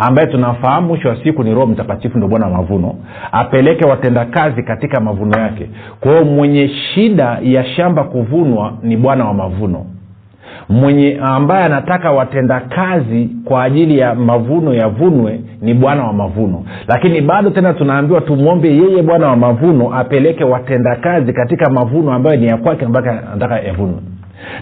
ambaye 0.08 0.27
tunafahamu 0.27 0.88
mwisho 0.88 1.10
wa 1.10 1.15
siku 1.24 1.43
ni 1.43 1.53
roho 1.53 1.67
mtakatifu 1.67 2.17
ndo 2.17 2.27
bwana 2.27 2.46
wa 2.46 2.51
mavuno 2.51 2.96
apeleke 3.31 3.86
watendakazi 3.86 4.63
katika 4.63 5.00
mavuno 5.00 5.39
yake. 5.39 5.70
Kwa 6.00 6.24
mwenye 6.24 6.67
shida 6.67 7.39
ya 7.43 7.65
shamba 7.65 8.03
kuvunwa 8.03 8.74
ni 8.84 8.98
bwana 8.98 9.25
wa 9.25 9.34
mavuno. 9.34 9.86
Mwenye 10.70 11.20
ambaye 11.24 11.65
anataka 11.65 12.12
watendakazi 12.12 13.29
kwa 13.46 13.63
ajili 13.63 13.98
ya 14.00 14.15
mavuno 14.15 14.74
yavunwe 14.74 15.39
ni 15.62 15.74
bwana 15.74 16.03
wa 16.03 16.13
mavuno. 16.13 16.63
Lakini 16.88 17.22
bado 17.22 17.50
tena 17.50 17.74
tunaambiwa 17.74 18.22
tumwombe 18.22 18.70
yeye 18.77 19.01
bwana 19.03 19.27
wa 19.27 19.36
mavuno 19.36 19.96
apeleke 19.96 20.43
watendakazi 20.43 21.34
katika 21.34 21.70
mavuno 21.70 22.13
ambayo 22.13 22.36
ni 22.39 22.48
ya 22.48 22.58
kwake 22.58 22.86
ambayo 22.86 23.12
anataka 23.12 23.60
yavunwe 23.60 23.98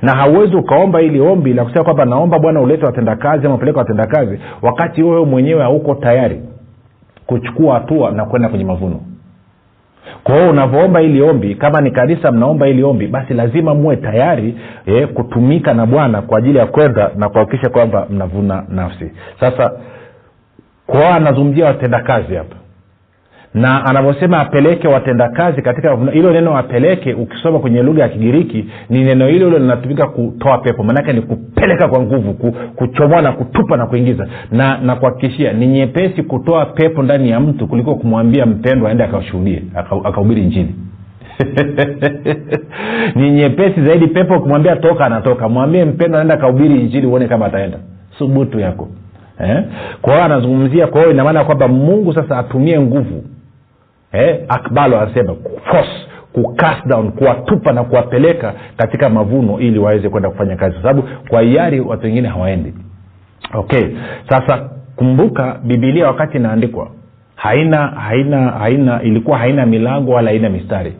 na 0.02 0.12
hauwezi 0.16 0.56
ukaomba 0.56 1.02
ili 1.02 1.20
ombi 1.22 1.54
la 1.54 1.64
kusema 1.64 1.84
kwamba 1.84 2.06
naomba 2.06 2.40
bwana 2.40 2.62
ulete 2.62 2.86
watendakazi 2.86 3.46
ama 3.46 3.56
upeleke 3.56 3.78
watendakazi 3.80 4.40
wakati 4.62 5.04
wewe 5.04 5.26
mwenyewe 5.26 5.62
hauko 5.62 5.96
tayari 5.96 6.42
kuchukua 7.26 7.74
hatua 7.74 8.12
na 8.12 8.26
kwenda 8.26 8.50
kwenye 8.50 8.66
mavuno. 8.66 9.00
Kwa 10.24 10.36
hiyo 10.36 10.50
unavyoomba 10.50 11.02
ili 11.02 11.22
ombi 11.22 11.56
kama 11.56 11.82
ni 11.82 11.92
kanisa 11.92 12.32
mnaomba 12.32 12.68
ili 12.68 12.84
ombi 12.84 13.08
basi 13.08 13.34
lazima 13.34 13.76
muwe 13.76 13.96
tayari 13.96 14.56
eh, 14.86 15.08
kutumika 15.08 15.74
na 15.74 15.86
bwana 15.86 16.22
kwa 16.22 16.38
ajili 16.38 16.58
ya 16.58 16.66
kwenda 16.66 17.12
na 17.16 17.30
kuhakikisha 17.30 17.70
kwamba 17.70 18.08
mnavuna 18.10 18.64
nafsi. 18.70 19.12
Sasa 19.40 19.72
kwao 20.88 21.14
anazungumzia 21.14 21.66
watendakazi 21.66 22.36
hapa 22.36 22.56
na 23.54 23.86
anavyosema 23.86 24.40
apeleke 24.40 24.88
watendakazi 24.88 25.62
katika 25.62 25.98
hilo 26.14 26.32
neno 26.32 26.58
apeleke 26.58 27.14
ukisoma 27.14 27.60
kwenye 27.60 27.84
lugha 27.84 28.04
ya 28.04 28.10
kigiriki 28.10 28.66
ni 28.90 29.04
neno 29.04 29.28
hilo 29.28 29.46
hilo 29.46 29.60
linatumika 29.60 30.08
kutoa 30.08 30.58
pepo. 30.58 30.84
Maanake 30.84 31.14
ni 31.14 31.22
kupeleka 31.22 31.88
kwa 31.88 32.02
nguvu 32.02 32.34
kuchomoa 32.76 33.22
na 33.22 33.32
kutupa 33.32 33.78
na 33.78 33.86
kuingiza. 33.86 34.28
Na 34.52 34.78
nakuhakikishia 34.78 35.54
ni 35.54 35.68
nyepesi 35.68 36.24
kutoa 36.24 36.66
pepo 36.66 37.04
ndani 37.04 37.30
ya 37.30 37.40
mtu 37.40 37.68
kuliko 37.68 37.96
kumwambia 37.96 38.46
mpendwa 38.46 38.90
aende 38.90 39.04
akashuhudie 39.04 39.64
akahubiri 40.04 40.42
njini 40.42 40.76
ni 43.16 43.32
nyepesi 43.32 43.82
zaidi 43.82 44.08
pepo 44.08 44.38
ukimwambia 44.38 44.76
toka 44.76 45.06
anatoka. 45.06 45.50
Mwambie 45.50 45.86
mpendwa 45.86 46.20
aenda 46.20 46.34
akahubiri 46.34 46.82
injili 46.82 47.08
uone 47.08 47.28
kama 47.28 47.46
ataenda. 47.46 47.78
Subutu 48.18 48.60
yako. 48.60 48.88
Eh? 49.40 49.64
kwa 50.02 50.14
hiyo 50.14 50.26
anazungumzia 50.26 50.88
kwa 50.88 51.02
hiyo 51.02 51.14
inamaana 51.14 51.44
kwamba 51.44 51.68
mungu 51.68 52.14
sasa 52.14 52.38
atumie 52.38 52.80
nguvu 52.80 53.24
eh? 54.12 54.40
akbalo 54.48 55.00
anasema 55.02 55.36
force 55.72 55.90
kucast 56.34 56.86
down 56.88 57.12
kuwatupa 57.12 57.74
na 57.74 57.84
kuwapeleka 57.84 58.54
katika 58.78 59.10
mavuno 59.10 59.60
ili 59.60 59.80
waweze 59.80 60.10
kwenda 60.10 60.30
kufanya 60.30 60.56
kazi. 60.56 60.74
Kwa 60.74 60.82
sababu 60.84 61.08
kwa 61.30 61.42
hiari 61.42 61.80
watu 61.80 62.06
wengine 62.06 62.28
hawaendi. 62.28 62.74
Okay 63.54 63.84
sasa 64.30 64.70
kumbuka 64.96 65.60
bibilia 65.64 66.08
wakati 66.08 66.38
inaandikwa 66.38 66.88
haina 67.36 67.88
haina 67.88 68.52
haina 68.52 69.02
ilikuwa 69.04 69.38
haina 69.38 69.66
milango 69.66 70.12
wala 70.12 70.30
haina 70.30 70.50
mistari. 70.50 70.94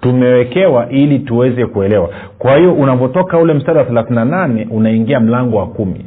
Tumewekewa 0.00 0.88
ili 0.90 1.18
tuweze 1.18 1.66
kuelewa. 1.66 2.10
Kwa 2.38 2.56
hiyo 2.56 2.72
unavyotoka 2.74 3.38
ule 3.38 3.54
mstari 3.54 3.78
wa 3.78 3.84
38 3.84 4.66
unaingia 4.70 5.20
mlango 5.20 5.56
wa 5.56 5.66
kumi 5.66 6.04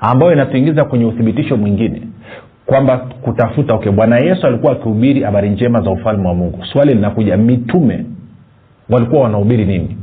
ambayo 0.00 0.32
inatuingiza 0.32 0.84
kwenye 0.84 1.04
uthibitisho 1.04 1.56
mwingine 1.56 2.02
kwamba 2.68 2.98
kutafuta. 2.98 3.74
Okay 3.74 3.92
bwana 3.92 4.18
yesu 4.18 4.46
alikuwa 4.46 4.72
akihubiri 4.72 5.22
habari 5.22 5.50
njema 5.50 5.80
za 5.80 5.90
ufalme 5.90 6.28
wa 6.28 6.34
mungu. 6.34 6.64
Swali 6.72 6.94
linakuja 6.94 7.36
mitume 7.36 8.04
walikuwa 8.90 9.22
wanahubiri 9.22 9.64
nini? 9.64 9.96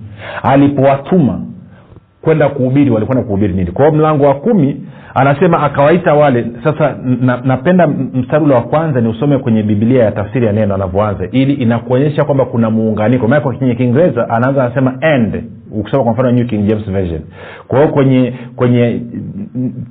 Alipowatuma 0.44 1.42
kwenda 2.22 2.50
kuhubiri 2.50 2.90
walikwenda 2.92 3.24
kuhubiri 3.24 3.54
nini? 3.54 3.72
Kwa 3.72 3.86
hiyo 3.86 3.98
mlango 3.98 4.24
wa 4.26 4.34
kumi 4.36 4.82
anasema 5.16 5.60
akawaita 5.64 6.14
wale. 6.14 6.46
Sasa 6.64 6.96
na, 7.22 7.42
napenda 7.44 7.88
mstari 7.88 8.44
ule 8.46 8.54
wa 8.54 8.62
kwanza 8.62 9.02
ni 9.02 9.08
usome 9.08 9.38
kwenye 9.38 9.64
bibilia 9.64 10.04
ya 10.04 10.12
tafsiri 10.12 10.46
ya 10.46 10.52
neno 10.54 10.76
anavyoanza 10.76 11.28
ili 11.32 11.54
inakuonyesha 11.54 12.24
kwamba 12.24 12.46
kuna 12.46 12.70
muunganiko. 12.70 13.28
Maana 13.28 13.42
kwenye 13.42 13.76
kiingereza 13.76 14.30
anaanza 14.30 14.64
anasema 14.64 14.98
end 15.02 15.44
ukisoma 15.72 16.04
kwa 16.04 16.14
mfano 16.14 16.32
new 16.32 16.46
king 16.46 16.68
james 16.68 16.86
version. 16.92 17.22
Kwa 17.68 17.80
hiyo 17.80 17.92
kwenye 17.92 18.34
kwenye 18.56 19.02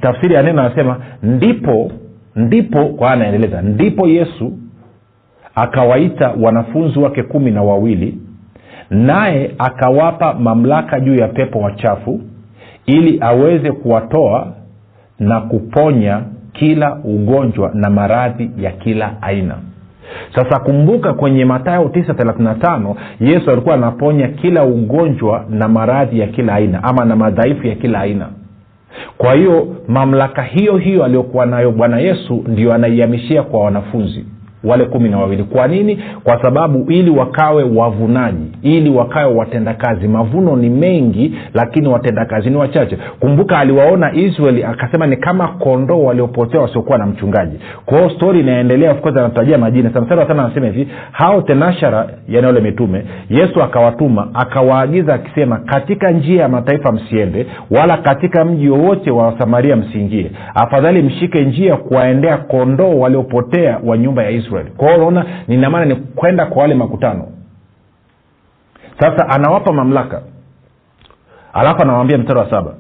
tafsiri 0.00 0.34
ya 0.34 0.42
neno 0.42 0.60
anasema 0.62 0.96
ndipo 1.22 1.90
ndipo 2.36 2.84
kwa 2.84 3.10
anaendeleza 3.10 3.62
ndipo 3.62 4.06
yesu 4.08 4.52
akawaita 5.54 6.34
wanafunzi 6.40 6.98
wake 6.98 7.22
kumi 7.22 7.50
na 7.50 7.62
wawili 7.62 8.18
naye 8.90 9.54
akawapa 9.58 10.34
mamlaka 10.34 11.00
juu 11.00 11.14
ya 11.14 11.28
pepo 11.28 11.58
wachafu 11.58 12.20
ili 12.86 13.18
aweze 13.20 13.72
kuwatoa 13.72 14.52
na 15.18 15.40
kuponya 15.40 16.22
kila 16.52 16.94
ugonjwa 17.04 17.70
na 17.74 17.90
maradhi 17.90 18.50
ya 18.58 18.70
kila 18.72 19.22
aina. 19.22 19.54
Sasa 20.34 20.58
kumbuka 20.58 21.12
kwenye 21.14 21.44
matayo 21.44 21.82
935 21.84 22.94
yesu 23.20 23.50
alikuwa 23.50 23.74
anaponya 23.74 24.28
kila 24.28 24.64
ugonjwa 24.64 25.44
na 25.50 25.68
maradhi 25.68 26.18
ya 26.20 26.26
kila 26.26 26.54
aina 26.54 26.84
ama 26.84 27.04
na 27.04 27.16
madhaifu 27.16 27.66
ya 27.66 27.74
kila 27.74 28.00
aina 28.00 28.28
kwa 29.18 29.34
hiyo 29.34 29.76
mamlaka 29.88 30.42
hiyo 30.42 30.76
hiyo 30.76 31.04
aliyokuwa 31.04 31.46
nayo 31.46 31.70
bwana 31.70 31.98
yesu 31.98 32.44
ndio 32.48 32.74
anaihamishia 32.74 33.42
kwa 33.42 33.60
wanafunzi 33.64 34.26
wale 34.64 34.84
kumi 34.84 35.08
na 35.08 35.18
wawili. 35.18 35.44
Kwa 35.44 35.68
nini? 35.68 36.02
Kwa 36.24 36.42
sababu 36.42 36.92
ili 36.92 37.10
wakawe 37.10 37.62
wavunaji 37.62 38.52
ili 38.62 38.90
wakawe 38.90 39.34
watendakazi. 39.34 40.08
Mavuno 40.08 40.56
ni 40.56 40.70
mengi 40.70 41.34
lakini 41.54 41.88
watendakazi 41.88 42.50
ni 42.50 42.56
wachache. 42.56 42.98
Kumbuka 43.20 43.58
aliwaona 43.58 44.12
israeli 44.14 44.64
akasema 44.64 45.06
ni 45.06 45.16
kama 45.16 45.48
kondoo 45.48 46.04
waliopotea 46.04 46.60
wasiokuwa 46.60 46.98
na 46.98 47.06
mchungaji. 47.06 47.58
Kwa 47.86 47.98
hiyo 47.98 48.10
stori 48.10 48.40
inaendelea 48.40 48.90
of 48.92 49.00
majina. 49.58 49.90
Anasema 50.28 50.66
hivi 50.66 50.88
hao 51.12 51.42
tenashara 51.42 52.08
yani 52.28 52.46
wale 52.46 52.60
mitume 52.60 53.04
yesu 53.30 53.62
akawatuma 53.62 54.28
akawaagiza 54.34 55.14
akisema 55.14 55.56
katika 55.56 56.10
njia 56.10 56.42
ya 56.42 56.48
mataifa 56.48 56.92
msiende 56.92 57.46
wala 57.70 57.96
katika 57.96 58.44
mji 58.44 58.68
wowote 58.68 59.10
wa 59.10 59.34
samaria 59.38 59.76
msiingie. 59.76 60.30
Afadhali 60.54 61.02
mshike 61.02 61.44
njia 61.44 61.76
kuwaendea 61.76 62.36
kondoo 62.36 62.98
waliopotea 62.98 63.80
wa 63.84 63.98
nyumba 63.98 64.22
ya 64.22 64.30
israeli 64.30 64.53
kwa 64.62 64.70
kwao 64.86 64.96
unaona 64.96 65.26
ninamaana 65.48 65.86
ni 65.86 65.94
kwenda 65.94 66.46
kwa 66.46 66.62
wale 66.62 66.74
makutano. 66.74 67.26
Sasa 69.00 69.28
anawapa 69.28 69.72
mamlaka. 69.72 70.22
Alafu 71.52 71.82
anawambia 71.82 72.18
mstari 72.18 72.38
wa 72.38 72.50
saba 72.50 72.74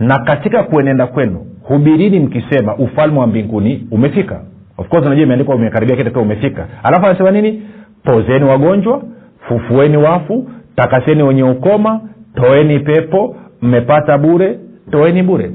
na 0.00 0.18
katika 0.18 0.62
kuenenda 0.62 1.06
kwenu 1.06 1.46
hubirini 1.62 2.20
mkisema 2.20 2.74
ufalme 2.76 3.18
wa 3.20 3.26
mbinguni 3.26 3.88
umefika. 3.90 4.40
Of 4.78 4.88
course 4.88 5.06
unajua 5.06 5.24
imeandikwa 5.24 5.54
umekaribia 5.54 5.96
kitu 5.96 6.20
umefika. 6.20 6.66
Alafu 6.82 7.06
anasema 7.06 7.30
nini? 7.30 7.62
Pozeni 8.04 8.44
wagonjwa 8.44 9.02
fufueni 9.48 9.96
wafu 9.96 10.50
takaseni 10.76 11.22
wenye 11.22 11.42
ukoma 11.42 12.00
toeni 12.34 12.80
pepo 12.80 13.36
mmepata 13.62 14.18
bure 14.18 14.58
toeni 14.90 15.22
bure. 15.22 15.50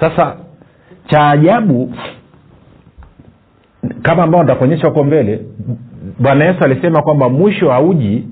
Sasa 0.00 0.36
cha 1.06 1.30
ajabu 1.30 1.92
kama 4.02 4.22
ambao 4.22 4.42
nitakuonyesha 4.42 4.88
huko 4.88 5.04
mbele 5.04 5.40
bwana 6.18 6.44
yesu 6.44 6.64
alisema 6.64 7.02
kwamba 7.02 7.28
mwisho 7.28 7.70
hauji 7.70 8.24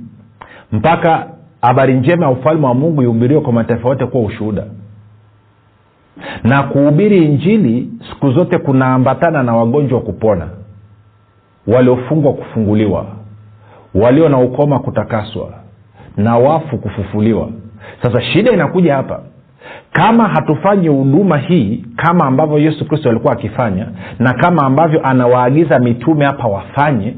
mpaka 0.72 1.26
habari 1.62 1.94
njema 1.94 2.26
ya 2.26 2.32
ufalme 2.32 2.66
wa 2.66 2.74
mungu 2.74 3.02
ihubiriwe 3.02 3.40
kwa 3.40 3.52
mataifa 3.52 3.88
yote 3.88 4.06
kuwa 4.06 4.24
ushuhuda. 4.24 4.64
Na 6.42 6.62
kuhubiri 6.62 7.24
injili 7.24 7.88
siku 8.10 8.30
zote 8.32 8.58
kunaambatana 8.58 9.42
na 9.42 9.56
wagonjwa 9.56 10.00
kupona 10.00 10.48
waliofungwa 11.66 12.32
kufunguliwa 12.32 13.06
walio 13.94 14.28
na 14.28 14.38
ukoma 14.38 14.78
kutakaswa 14.78 15.50
na 16.16 16.36
wafu 16.38 16.78
kufufuliwa. 16.78 17.48
Sasa 18.02 18.22
shida 18.22 18.52
inakuja 18.52 18.94
hapa 18.96 19.20
kama 19.92 20.28
hatufanyi 20.28 20.88
huduma 20.88 21.38
hii 21.38 21.84
kama 21.96 22.24
ambavyo 22.24 22.58
yesu 22.58 22.88
kristo 22.88 23.10
alikuwa 23.10 23.32
akifanya 23.32 23.86
na 24.18 24.32
kama 24.32 24.62
ambavyo 24.62 25.06
anawaagiza 25.06 25.78
mitume 25.78 26.24
hapa 26.24 26.48
wafanye 26.48 27.14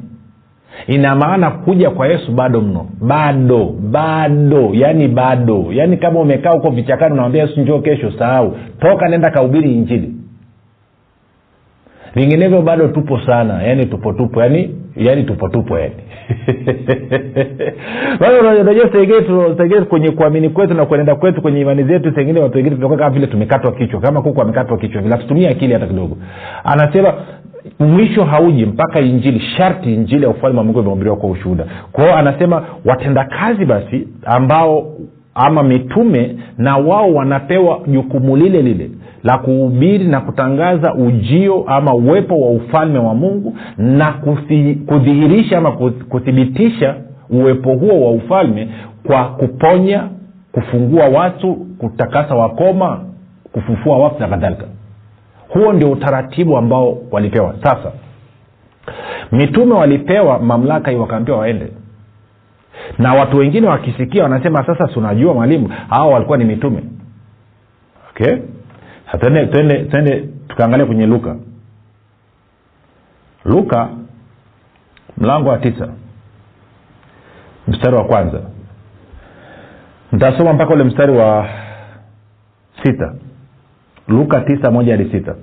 ina 0.86 1.14
maana 1.14 1.50
kuja 1.50 1.90
kwa 1.90 2.08
yesu 2.08 2.32
bado 2.32 2.60
mno. 2.60 2.86
Bado 3.00 3.64
bado 3.80 4.70
yani 4.72 5.08
bado. 5.08 5.66
Yaani 5.70 5.96
kama 5.96 6.20
umekaa 6.20 6.50
huko 6.50 6.70
vichakani 6.70 7.12
unawambia 7.12 7.42
yesu 7.42 7.60
njoo 7.60 7.78
kesho 7.78 8.12
sahau 8.18 8.56
toka 8.80 9.08
nenda 9.08 9.30
kaubiri 9.30 9.72
injili. 9.74 10.12
Vinginevyo 12.14 12.62
bado 12.62 12.88
tupo 12.88 13.20
sana. 13.20 13.62
Yani 13.62 13.86
tupotupo 13.86 14.24
tupo 14.26 14.42
yani 14.42 14.74
yaani 14.96 15.22
tupo 15.24 15.48
tupo 15.48 15.78
yani 15.78 15.94
unajua 18.60 18.90
saingine 19.56 19.80
kwenye 19.80 20.10
kuamini 20.10 20.48
kwetu 20.48 20.74
na 20.74 20.86
kuenenda 20.86 21.14
kwetu 21.14 21.42
kwenye 21.42 21.60
imani 21.60 21.84
zetu 21.84 22.14
sengine 22.14 22.40
watu 22.40 22.56
wengine 22.56 22.76
tunakuwa 22.76 22.98
kama 22.98 23.10
vile 23.10 23.26
tumekatwa 23.26 23.72
kichwa 23.72 24.00
kama 24.00 24.22
kuku 24.22 24.42
amekatwa 24.42 24.78
kichwa 24.78 25.02
vile 25.02 25.14
atutumia 25.14 25.50
akili 25.50 25.72
hata 25.72 25.86
kidogo. 25.86 26.16
Anasema 26.64 27.14
mwisho 27.78 28.24
hauji 28.24 28.66
mpaka 28.66 29.00
injili 29.00 29.40
sharti 29.40 29.94
injili 29.94 30.22
ya 30.22 30.28
ufalme 30.30 30.58
wa 30.58 30.64
mungu 30.64 30.80
imehubiriwa 30.80 31.16
kwa 31.16 31.30
ushuhuda. 31.30 31.64
Kwao 31.92 32.16
anasema 32.16 32.64
watendakazi 32.84 33.64
basi 33.64 34.08
ambao 34.24 34.92
ama 35.34 35.62
mitume 35.62 36.36
na 36.58 36.76
wao 36.76 37.14
wanapewa 37.14 37.80
jukumu 37.86 38.36
lile 38.36 38.62
lile 38.62 38.90
la 39.26 39.38
kuhubiri 39.38 40.04
na 40.04 40.20
kutangaza 40.20 40.94
ujio 40.94 41.64
ama 41.66 41.94
uwepo 41.94 42.40
wa 42.40 42.50
ufalme 42.50 42.98
wa 42.98 43.14
mungu 43.14 43.56
na 43.76 44.12
kudhihirisha 44.86 45.58
ama 45.58 45.72
kuthibitisha 46.08 46.94
uwepo 47.30 47.74
huo 47.74 48.04
wa 48.04 48.10
ufalme 48.12 48.68
kwa 49.06 49.24
kuponya 49.24 50.08
kufungua 50.52 51.04
watu 51.08 51.54
kutakasa 51.54 52.34
wakoma 52.34 53.00
kufufua 53.52 53.98
wafu 53.98 54.20
na 54.20 54.28
kadhalika. 54.28 54.64
Huo 55.48 55.72
ndio 55.72 55.90
utaratibu 55.92 56.56
ambao 56.56 56.98
walipewa. 57.10 57.54
Sasa 57.62 57.92
mitume 59.32 59.74
walipewa 59.74 60.38
mamlaka 60.38 60.90
hii 60.90 60.96
wakaambiwa 60.96 61.38
waende. 61.38 61.66
Na 62.98 63.14
watu 63.14 63.36
wengine 63.36 63.66
wakisikia 63.66 64.22
wanasema 64.22 64.66
sasa 64.66 64.88
si 64.88 64.98
unajua 64.98 65.34
mwalimu 65.34 65.68
hawa 65.88 66.06
walikuwa 66.14 66.38
ni 66.38 66.44
mitume. 66.44 66.82
Okay 68.10 68.36
twende 69.10 70.28
tukaangalia 70.48 70.86
kwenye 70.86 71.06
luka. 71.06 71.36
Luka 73.44 73.88
mlango 75.18 75.48
wa 75.48 75.58
tisa. 75.58 75.88
Mstari 77.68 77.96
wa 77.96 78.04
kwanza. 78.04 78.40
Ntasoma 80.12 80.52
mpaka 80.52 80.74
ule 80.74 80.84
mstari 80.84 81.12
wa 81.12 81.48
sita. 82.82 83.14
Luka 84.08 84.40
tisa 84.40 84.70
moja 84.70 84.96
hadi 84.96 85.10
sita. 85.10 85.34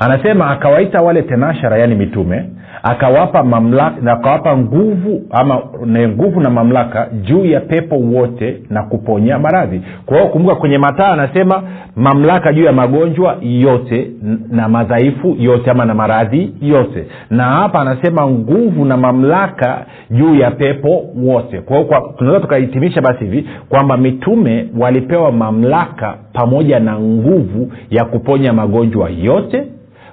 Anasema 0.00 0.50
akawaita 0.50 0.98
wale 1.02 1.22
tenashara 1.22 1.78
yaani 1.78 1.94
mitume 1.94 2.50
akawapa 2.82 3.42
mamlaka 3.44 4.12
akawapa 4.12 4.56
nguvu 4.56 5.22
ama 5.30 5.58
ne 5.86 6.08
nguvu 6.08 6.40
na 6.40 6.50
mamlaka 6.50 7.08
juu 7.22 7.44
ya 7.44 7.60
pepo 7.60 7.96
wote 7.96 8.62
na 8.70 8.82
kuponya 8.82 9.38
maradhi. 9.38 9.82
Kwa 10.06 10.16
hiyo 10.16 10.28
kumbuka 10.30 10.54
kwenye 10.54 10.78
mataa 10.78 11.12
anasema 11.12 11.62
mamlaka 11.96 12.52
juu 12.52 12.64
ya 12.64 12.72
magonjwa 12.72 13.36
yote 13.42 14.10
na 14.50 14.68
madhaifu 14.68 15.36
yote 15.38 15.70
ama 15.70 15.84
na 15.84 15.94
maradhi 15.94 16.52
yote. 16.60 17.06
Na 17.30 17.44
hapa 17.44 17.80
anasema 17.80 18.26
nguvu 18.30 18.84
na 18.84 18.96
mamlaka 18.96 19.86
juu 20.10 20.34
ya 20.34 20.50
pepo 20.50 21.04
wote. 21.16 21.60
Kwa 21.60 21.76
hiyo 21.78 22.14
tunaweza 22.18 22.40
tukahitimisha 22.42 23.00
basi 23.00 23.24
hivi 23.24 23.46
kwamba 23.68 23.96
mitume 23.96 24.66
walipewa 24.78 25.32
mamlaka 25.32 26.14
pamoja 26.32 26.80
na 26.80 26.98
nguvu 27.00 27.72
ya 27.90 28.04
kuponya 28.04 28.52
magonjwa 28.52 29.10
yote 29.10 29.64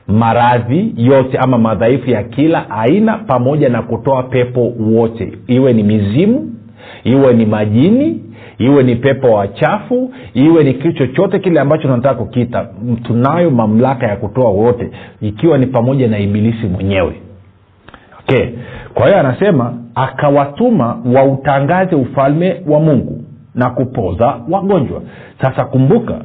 maradhi 0.10 0.94
yote 0.98 1.38
ama 1.38 1.58
madhaifu 1.58 2.10
ya 2.10 2.24
kila 2.24 2.70
aina 2.70 3.18
pamoja 3.18 3.70
na 3.70 3.82
kutoa 3.82 4.24
pepo 4.24 4.74
wote. 4.80 5.32
Iwe 5.48 5.74
ni 5.74 5.84
mizimu 5.84 6.54
iwe 7.04 7.34
ni 7.34 7.46
majini 7.46 8.24
iwe 8.58 8.84
ni 8.84 8.96
pepo 8.96 9.28
wachafu 9.34 10.12
iwe 10.34 10.64
ni 10.64 10.74
kitu 10.74 10.94
chochote 10.94 11.40
kile 11.40 11.60
ambacho 11.60 11.82
tunataka 11.84 12.16
kukita 12.16 12.68
tunayo 13.04 13.52
mamlaka 13.52 14.08
ya 14.08 14.16
kutoa 14.16 14.50
wote 14.50 14.92
ikiwa 15.22 15.58
ni 15.58 15.66
pamoja 15.68 16.08
na 16.08 16.20
ibilisi 16.20 16.68
mwenyewe. 16.68 17.14
Okay. 18.20 18.48
Kwa 18.94 19.06
hiyo 19.06 19.20
anasema 19.20 19.74
akawatuma 19.96 20.98
wautangaze 21.16 21.96
ufalme 21.96 22.62
wa 22.68 22.80
mungu 22.80 23.24
na 23.56 23.70
kupoza 23.70 24.38
wagonjwa. 24.50 25.02
Sasa 25.42 25.66
kumbuka 25.66 26.22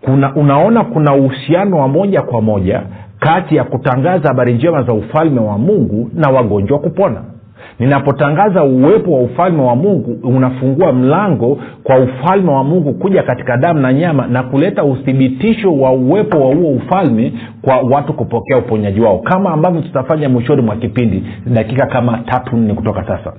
kuna 0.00 0.34
unaona 0.34 0.84
kuna 0.84 1.14
uhusiano 1.14 1.78
wa 1.78 1.88
moja 1.88 2.22
kwa 2.22 2.42
moja 2.42 2.82
kati 3.20 3.56
ya 3.56 3.64
kutangaza 3.64 4.28
habari 4.28 4.52
njema 4.54 4.82
za 4.82 4.92
ufalme 4.92 5.40
wa 5.40 5.58
mungu 5.58 6.10
na 6.14 6.30
wagonjwa 6.30 6.78
kupona. 6.78 7.20
Ninapotangaza 7.78 8.64
uwepo 8.64 9.12
wa 9.12 9.20
ufalme 9.20 9.62
wa 9.62 9.76
mungu 9.76 10.18
unafungua 10.28 10.92
mlango 10.92 11.58
kwa 11.82 11.96
ufalme 11.98 12.50
wa 12.50 12.64
mungu 12.64 12.94
kuja 12.94 13.22
katika 13.22 13.56
damu 13.56 13.80
na 13.80 13.92
nyama 13.92 14.26
na 14.26 14.42
kuleta 14.42 14.84
uthibitisho 14.84 15.72
wa 15.74 15.92
uwepo 15.92 16.38
wa 16.48 16.54
huo 16.54 16.70
ufalme 16.70 17.32
kwa 17.62 17.76
watu 17.80 18.12
kupokea 18.12 18.58
uponyaji 18.58 19.00
wao 19.00 19.18
kama 19.18 19.50
ambavyo 19.50 19.80
tutafanya 19.82 20.28
mwishoni 20.28 20.62
mwa 20.62 20.76
kipindi 20.76 21.24
dakika 21.46 21.86
kama 21.86 22.18
tatu 22.18 22.56
nne 22.56 22.74
kutoka 22.74 23.04
sasa. 23.06 23.32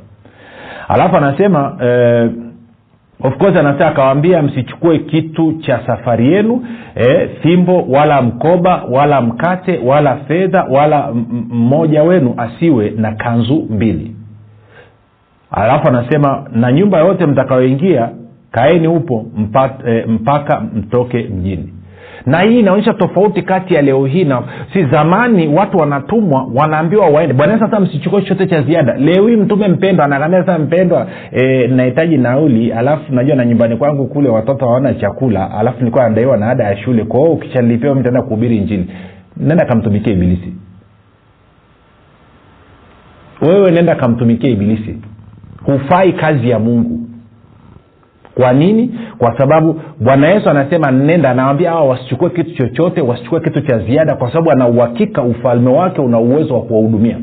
Alafu 0.88 1.18
anasema 1.18 1.78
eh, 1.82 2.30
of 3.24 3.38
course 3.38 3.56
anasema 3.58 3.88
akawaambia 3.90 4.42
msichukue 4.42 5.00
kitu 5.00 5.54
cha 5.54 5.80
safari 5.88 6.34
yenu 6.34 6.66
e, 6.96 7.28
fimbo 7.42 7.82
wala 7.82 8.22
mkoba 8.22 8.84
wala 8.92 9.22
mkate 9.22 9.78
wala 9.86 10.16
fedha 10.16 10.64
wala 10.64 11.14
mmoja 11.50 12.04
wenu 12.04 12.34
asiwe 12.38 12.90
na 12.90 13.12
kanzu 13.12 13.68
mbili. 13.70 14.16
Alafu 15.52 15.88
anasema 15.88 16.46
na 16.52 16.72
nyumba 16.72 17.00
yote 17.00 17.26
mtakayoingia 17.26 18.10
kaeni 18.52 18.88
upo 18.88 19.26
mpaka, 19.38 19.92
e, 19.92 20.06
mpaka 20.08 20.60
mtoke 20.60 21.24
mjini 21.24 21.74
na 22.28 22.42
hii 22.42 22.60
inaonyesha 22.60 22.94
tofauti 22.94 23.42
kati 23.42 23.74
ya 23.74 23.82
leo 23.82 24.06
hii 24.06 24.24
na 24.24 24.42
si 24.74 24.84
zamani 24.86 25.48
watu 25.48 25.78
wanatumwa 25.78 26.48
wanaambiwa 26.56 27.08
waende. 27.10 27.34
Bwana 27.34 27.60
sasa 27.60 27.80
msichukue 27.80 28.22
chochote 28.22 28.48
cha 28.48 28.62
ziada. 28.62 28.94
Leo 28.94 29.28
hii 29.28 29.36
mtume 29.36 29.68
mpendwa 29.68 30.06
anaambia 30.06 30.40
sasa 30.40 30.60
mpendwa 30.60 31.08
e, 31.32 31.68
nahitaji 31.68 32.18
nauli 32.18 32.72
alafu 32.72 33.14
najua 33.16 33.36
na 33.36 33.46
nyumbani 33.46 33.78
kwangu 33.78 34.08
kule 34.08 34.30
watoto 34.30 34.66
hawana 34.66 34.94
chakula 34.94 35.52
alafu 35.52 35.80
nilikuwa 35.80 36.10
nadaiwa 36.10 36.38
na 36.38 36.50
ada 36.50 36.64
ya 36.64 36.78
shule. 36.78 37.04
Kwa 37.04 37.20
hiyo 37.20 37.32
ukishalipewa 37.32 37.96
mtaenda 37.96 38.22
kuhubiri 38.22 38.58
injili. 38.58 38.88
Nenda 39.38 39.66
kamtumikia 39.66 40.14
ibilisi. 40.14 40.54
Wewe 43.42 43.72
nenda 43.72 43.96
kamtumikia 43.96 44.50
ibilisi. 44.50 44.98
Hufai 45.66 46.14
kazi 46.14 46.50
ya 46.50 46.60
mungu 46.60 47.07
kwa 48.38 48.54
nini? 48.54 49.00
Kwa 49.18 49.38
sababu 49.38 49.82
bwana 50.00 50.28
yesu 50.30 50.50
anasema 50.50 50.92
nenda 50.92 51.30
anawambia 51.32 51.70
hawa 51.72 51.84
wasichukue 51.84 52.30
kitu 52.30 52.52
chochote 52.56 53.02
wasichukue 53.02 53.40
kitu 53.40 53.62
cha 53.62 53.80
ziada 53.80 54.16
kwa 54.16 54.28
sababu 54.32 54.52
anauhakika 54.52 55.22
ufalme 55.22 55.70
wake 55.70 56.02
una 56.02 56.20
uwezo 56.20 56.54
wa 56.54 56.62
kuwahudumia. 56.62 57.18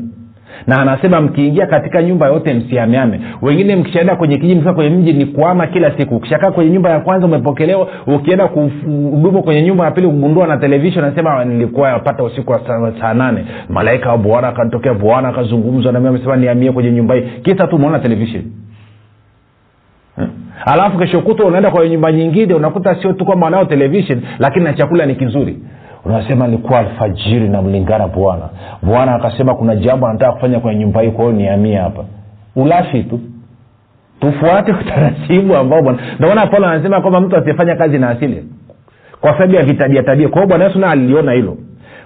Na 0.67 0.81
anasema 0.81 1.21
mkiingia 1.21 1.65
katika 1.67 2.03
nyumba 2.03 2.27
yote 2.27 2.53
msiamiame 2.53 3.19
wengine 3.41 3.75
mkishaenda 3.75 4.15
kwenye 4.15 4.35
kijiji 4.35 4.53
mkifika 4.55 4.73
kwenye 4.73 4.89
mji 4.97 5.13
ni 5.13 5.25
kuama 5.25 5.67
kila 5.67 5.97
siku. 5.97 6.15
Ukishakaa 6.15 6.51
kwenye 6.51 6.71
nyumba 6.71 6.89
ya 6.89 6.99
kwanza 6.99 7.25
umepokelewa 7.27 7.87
ukienda 8.07 8.47
kuhudumu 8.47 9.43
kwenye 9.43 9.61
nyumba 9.61 9.85
ya 9.85 9.91
pili 9.91 10.07
kugundua 10.07 10.47
na 10.47 10.57
televishen 10.57 11.03
anasema 11.03 11.45
nilikuwa 11.45 11.91
napata 11.91 12.23
usiku 12.23 12.51
wa 12.51 12.59
saa, 12.67 12.91
saa 13.01 13.13
nane. 13.13 13.45
Malaika 13.69 14.09
wa 14.11 14.17
bwana 14.17 14.47
akanitokea 14.47 14.93
bwana 14.93 15.27
akazungumza 15.29 15.91
nami 15.91 16.07
amesema 16.07 16.35
niamie 16.35 16.71
kwenye 16.71 16.91
nyumba 16.91 17.15
hii. 17.15 17.23
Kisa 17.41 17.67
tu 17.67 17.75
umeona 17.75 17.99
televishen 17.99 18.41
hmm? 20.15 20.29
alafu 20.65 20.97
kesho 20.97 21.21
kutwa 21.21 21.45
unaenda 21.45 21.71
kwa 21.71 21.87
nyumba 21.87 22.11
nyingine 22.11 22.53
unakuta 22.53 22.95
sio 23.01 23.13
tu 23.13 23.25
kwamba 23.25 23.45
wanao 23.45 23.65
televishen 23.65 24.21
lakini 24.39 24.65
na 24.65 24.73
chakula 24.73 25.05
ni 25.05 25.15
kizuri. 25.15 25.59
Unasema 26.05 26.47
nilikuwa 26.47 26.79
alfajiri 26.79 27.49
namlingana 27.49 28.07
bwana. 28.07 28.49
Bwana 28.81 29.15
akasema 29.15 29.55
kuna 29.55 29.75
jambo 29.75 30.07
anataka 30.07 30.31
kufanya 30.31 30.59
kwenye 30.59 30.79
nyumba 30.79 31.01
hii 31.01 31.11
kwa 31.11 31.25
hiyo 31.25 31.37
niamie 31.37 31.77
hapa. 31.77 32.03
Ulafi 32.55 33.03
tu. 33.03 33.19
Tufuate 34.19 34.71
utaratibu 34.71 35.55
ambao 35.55 35.81
bwana 35.81 35.99
ndomana 36.19 36.47
paulo 36.47 36.67
anasema 36.67 37.01
kwamba 37.01 37.21
mtu 37.21 37.37
asiyefanya 37.37 37.75
kazi 37.75 37.97
na 37.99 38.09
asile. 38.09 38.43
Kwa 39.21 39.33
sababu 39.33 39.53
ya 39.55 39.63
vitabia 39.63 40.03
tabia. 40.03 40.27
Kwa 40.29 40.37
hiyo 40.37 40.47
bwana 40.47 40.63
yesu 40.65 40.79
naye 40.79 40.93
aliliona 40.93 41.31
hilo 41.31 41.57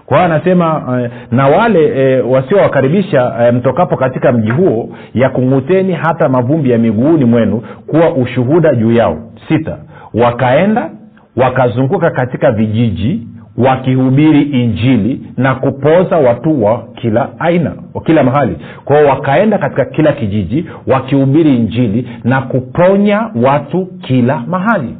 kwa 0.10 0.26
anasema 0.26 1.00
eh, 1.04 1.12
na 1.32 1.48
wale 1.48 1.86
eh, 1.86 2.32
wasiowakaribisha 2.32 3.34
eh, 3.41 3.54
mtokapo 3.54 3.98
katika 3.98 4.32
mji 4.32 4.52
huo 4.52 4.89
yakung'uteni 5.13 5.93
hata 5.93 6.30
mavumbi 6.30 6.72
ya 6.72 6.78
miguuni 6.78 7.26
mwenu 7.26 7.62
kuwa 7.88 8.13
ushuhuda 8.15 8.76
juu 8.76 8.91
yao. 8.91 9.17
Sita 9.48 9.78
wakaenda 10.13 10.89
wakazunguka 11.38 12.10
katika 12.12 12.52
vijiji 12.52 13.28
wakihubiri 13.58 14.41
injili 14.41 15.22
na 15.38 15.56
kupoza 15.56 16.17
watu 16.17 16.63
wa 16.63 16.84
kila 16.95 17.30
aina 17.39 17.72
wa 17.93 18.02
kila 18.02 18.24
mahali. 18.24 18.58
Kwao 18.86 19.06
wakaenda 19.06 19.58
katika 19.58 19.86
kila 19.86 20.12
kijiji 20.13 20.65
wakihubiri 20.88 21.56
injili 21.56 22.10
na 22.24 22.41
kuponya 22.41 23.30
watu 23.43 23.86
kila 23.86 24.43
mahali. 24.48 24.95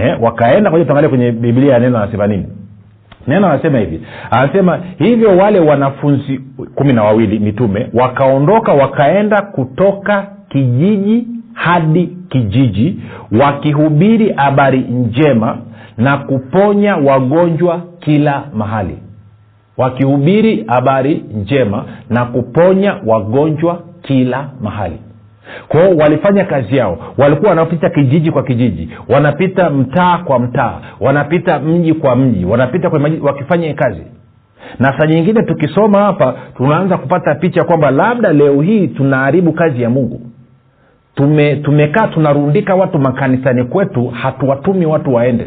Eh, 0.00 0.16
wakaenda 0.22 0.70
kwenye 0.70 0.84
tuangalia 0.84 1.08
kwenye 1.10 1.32
biblia 1.32 1.72
ya 1.72 1.78
neno 1.78 1.98
anasema 1.98 2.26
nini 2.26 2.46
neno 3.26 3.46
anasema 3.48 3.78
hivi. 3.78 4.00
Anasema 4.30 4.80
hivyo 4.98 5.36
wale 5.36 5.60
wanafunzi 5.60 6.40
kumi 6.74 6.92
na 6.92 7.02
wawili 7.04 7.38
mitume 7.38 7.88
wakaondoka 7.94 8.72
wakaenda 8.72 9.42
kutoka 9.42 10.26
kijiji 10.48 11.26
hadi 11.54 12.06
kijiji 12.28 13.00
wakihubiri 13.40 14.32
habari 14.32 14.78
njema 14.78 15.58
na 15.98 16.16
kuponya 16.16 16.96
wagonjwa 16.96 17.80
kila 18.00 18.42
mahali. 18.54 18.96
Wakihubiri 19.76 20.64
habari 20.68 21.24
njema 21.34 21.84
na 22.10 22.24
kuponya 22.24 22.96
wagonjwa 23.06 23.80
kila 24.02 24.48
mahali 24.62 24.98
kwao 25.68 25.90
walifanya 25.96 26.44
kazi 26.44 26.76
yao. 26.76 26.98
Walikuwa 27.18 27.50
wanapita 27.50 27.90
kijiji 27.90 28.30
kwa 28.30 28.42
kijiji. 28.42 28.88
Wanapita 29.08 29.70
mtaa 29.70 30.18
kwa 30.18 30.38
mtaa. 30.38 30.80
Wanapita 31.00 31.58
mji 31.58 31.94
kwa 31.94 32.16
mji. 32.16 32.44
Wanapita 32.44 32.90
kwa 32.90 32.98
maji 32.98 33.20
wakifanya 33.20 33.74
kazi. 33.74 34.02
Na 34.78 34.98
saa 34.98 35.06
nyingine 35.06 35.42
tukisoma 35.42 35.98
hapa 36.02 36.34
tunaanza 36.56 36.96
kupata 36.98 37.34
picha 37.34 37.64
kwamba 37.64 37.90
labda 37.90 38.32
leo 38.32 38.60
hii 38.62 38.88
tunaharibu 38.88 39.52
kazi 39.52 39.82
ya 39.82 39.90
mungu. 39.90 40.20
Tume 41.14 41.56
tumekaa 41.56 42.06
tunarundika 42.06 42.74
watu 42.74 42.98
makanisani 42.98 43.64
kwetu 43.64 44.06
hatuwatumi 44.08 44.86
watu 44.86 45.14
waende. 45.14 45.46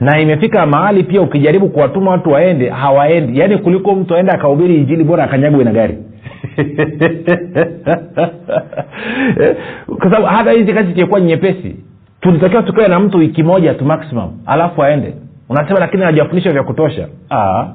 Na 0.00 0.20
imefika 0.20 0.66
mahali 0.66 1.02
pia 1.04 1.22
ukijaribu 1.22 1.68
kuwatuma 1.68 2.10
watu 2.10 2.30
waende 2.30 2.68
hawaendi. 2.70 3.38
Yaani 3.40 3.58
kuliko 3.58 3.94
mtu 3.94 4.14
aende 4.14 4.32
akahubiri 4.32 4.74
injili 4.76 5.04
bora 5.04 5.24
akanyagwe 5.24 5.64
na 5.64 5.72
gari 5.72 5.98
kwa 9.98 10.10
sababu 10.10 10.26
hata 10.26 10.50
hizi 10.52 10.72
kazi 10.72 10.90
ingekuwa 10.90 11.20
nyepesi 11.20 11.76
tulitakiwa 12.20 12.62
tukawe 12.62 12.88
na 12.88 13.00
mtu 13.00 13.18
wiki 13.18 13.42
moja 13.42 13.74
tu 13.74 13.84
maximum 13.84 14.30
alafu 14.46 14.82
aende. 14.82 15.14
Unasema 15.48 15.80
lakini 15.80 16.02
hajafundisha 16.02 16.52
vya 16.52 16.62
kutosha. 16.62 17.08
Aa. 17.30 17.66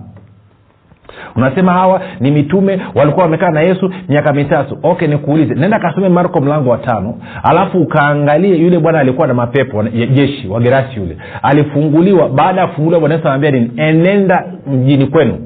unasema 1.35 1.73
hawa 1.73 2.01
ni 2.19 2.31
mitume 2.31 2.81
walikuwa 2.95 3.25
wamekaa 3.25 3.49
na 3.51 3.61
yesu 3.61 3.93
miaka 4.09 4.33
mitatu. 4.33 4.77
Okay 4.83 5.07
nikuulize 5.07 5.55
nenda 5.55 5.79
kasome 5.79 6.09
marko 6.09 6.41
mlango 6.41 6.69
wa 6.69 6.77
tano 6.77 7.17
alafu 7.43 7.77
ukaangalie 7.81 8.55
yule 8.57 8.79
bwana 8.79 8.99
alikuwa 8.99 9.27
na 9.27 9.33
mapepo 9.33 9.83
jeshi 9.83 10.47
wa 10.47 10.59
gerasi 10.59 10.99
yule. 10.99 11.17
Alifunguliwa 11.43 12.29
baada 12.29 12.61
ya 12.61 12.67
kufunguliwa 12.67 12.99
bwana 12.99 13.15
yesu 13.15 13.27
anaambia 13.27 13.51
nini? 13.51 13.71
Enenda 13.77 14.45
mjini 14.67 15.05
kwenu 15.07 15.37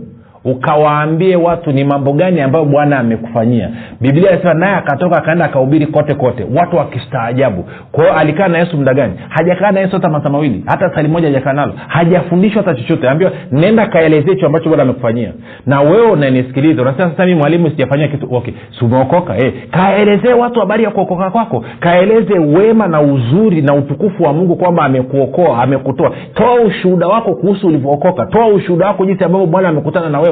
ukawaambie 0.45 1.35
watu 1.35 1.71
ni 1.71 1.83
mambo 1.83 2.13
gani 2.13 2.41
ambayo 2.41 2.65
bwana 2.65 2.99
amekufanyia. 2.99 3.69
Biblia 4.01 4.31
inasema 4.31 4.53
naye 4.53 4.75
akatoka 4.75 5.17
akaenda 5.17 5.45
akahubiri 5.45 5.85
kote 5.85 6.13
kote 6.13 6.45
watu 6.55 6.75
wakistaajabu. 6.77 7.65
Kwao 7.91 8.13
alikaa 8.17 8.47
na 8.47 8.57
yesu 8.57 8.77
muda 8.77 8.93
gani? 8.93 9.13
Hajakaa 9.29 9.71
na 9.71 9.79
yesu 9.79 9.91
hata 9.95 10.09
masaa 10.09 10.29
mawili 10.29 10.63
hata 10.65 10.95
sali 10.95 11.07
moja 11.07 11.27
hajakaa 11.27 11.53
nalo. 11.53 11.73
Hajafundishwa 11.87 12.63
hata 12.63 12.75
chochote. 12.81 13.09
Ambiwa 13.09 13.31
nenda 13.51 13.85
kaelezee 13.87 14.31
hicho 14.31 14.45
ambacho 14.45 14.69
bwana 14.69 14.83
amekufanyia. 14.83 15.33
Na 15.65 15.81
wewe 15.81 16.11
unanisikiliza 16.11 16.81
unasema 16.81 17.11
sasa 17.11 17.25
mi 17.25 17.35
mwalimu 17.35 17.69
sijafanyia 17.69 18.07
kitu. 18.07 18.27
Okay 18.35 18.53
siumeokoka 18.79 19.37
eh. 19.37 19.53
kaelezee 19.71 20.33
watu 20.33 20.59
habari 20.59 20.83
ya 20.83 20.89
kuokoka 20.91 21.29
kwako. 21.31 21.65
Kaeleze 21.79 22.39
wema 22.39 22.87
na 22.87 23.01
uzuri 23.01 23.61
na 23.61 23.73
utukufu 23.75 24.23
wa 24.23 24.33
mungu 24.33 24.55
kwamba 24.55 24.83
amekuokoa 24.83 25.63
amekutoa. 25.63 26.11
Toa 26.33 26.53
ushuhuda 26.61 27.07
wako 27.07 27.35
kuhusu 27.35 27.67
ulivyookoka. 27.67 28.25
Toa 28.25 28.47
ushuhuda 28.47 28.87
wako 28.87 29.05
jinsi 29.05 29.23
ambavyo 29.23 29.47
bwana 29.47 29.69
amekutana 29.69 30.09
na 30.09 30.19
wewe 30.19 30.30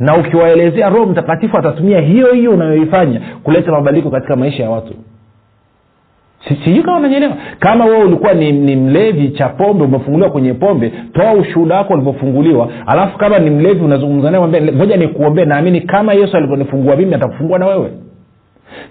na 0.00 0.16
ukiwaelezea 0.16 0.88
roho 0.88 1.06
mtakatifu 1.06 1.58
atatumia 1.58 2.00
hiyo 2.00 2.32
hiyo 2.32 2.50
unayoifanya 2.50 3.20
kuleta 3.42 3.72
mabadiliko 3.72 4.10
katika 4.10 4.36
maisha 4.36 4.62
ya 4.62 4.70
watu. 4.70 4.94
Sijui 6.64 6.82
kama 6.82 6.96
unanyelewa 6.98 7.32
kama 7.58 7.84
wewe 7.84 8.04
ulikuwa 8.04 8.34
ni, 8.34 8.52
ni 8.52 8.76
mlevi 8.76 9.28
cha 9.28 9.48
pombe 9.48 9.84
umefunguliwa 9.84 10.30
kwenye 10.30 10.54
pombe 10.54 10.92
toa 11.12 11.32
ushuhuda 11.32 11.76
wako 11.76 11.92
ulivyofunguliwa 11.94 12.68
alafu 12.86 13.18
kama 13.18 13.38
ni 13.38 13.50
mlevi 13.50 13.84
unazungumza 13.84 14.30
naye 14.30 14.60
moja 14.72 14.96
nikuombee 14.96 15.44
naamini 15.44 15.80
kama 15.80 16.12
yesu 16.14 16.36
alivyonifungua 16.36 16.96
mimi 16.96 17.14
atakufungua 17.14 17.58
na 17.58 17.66
wewe 17.66 17.90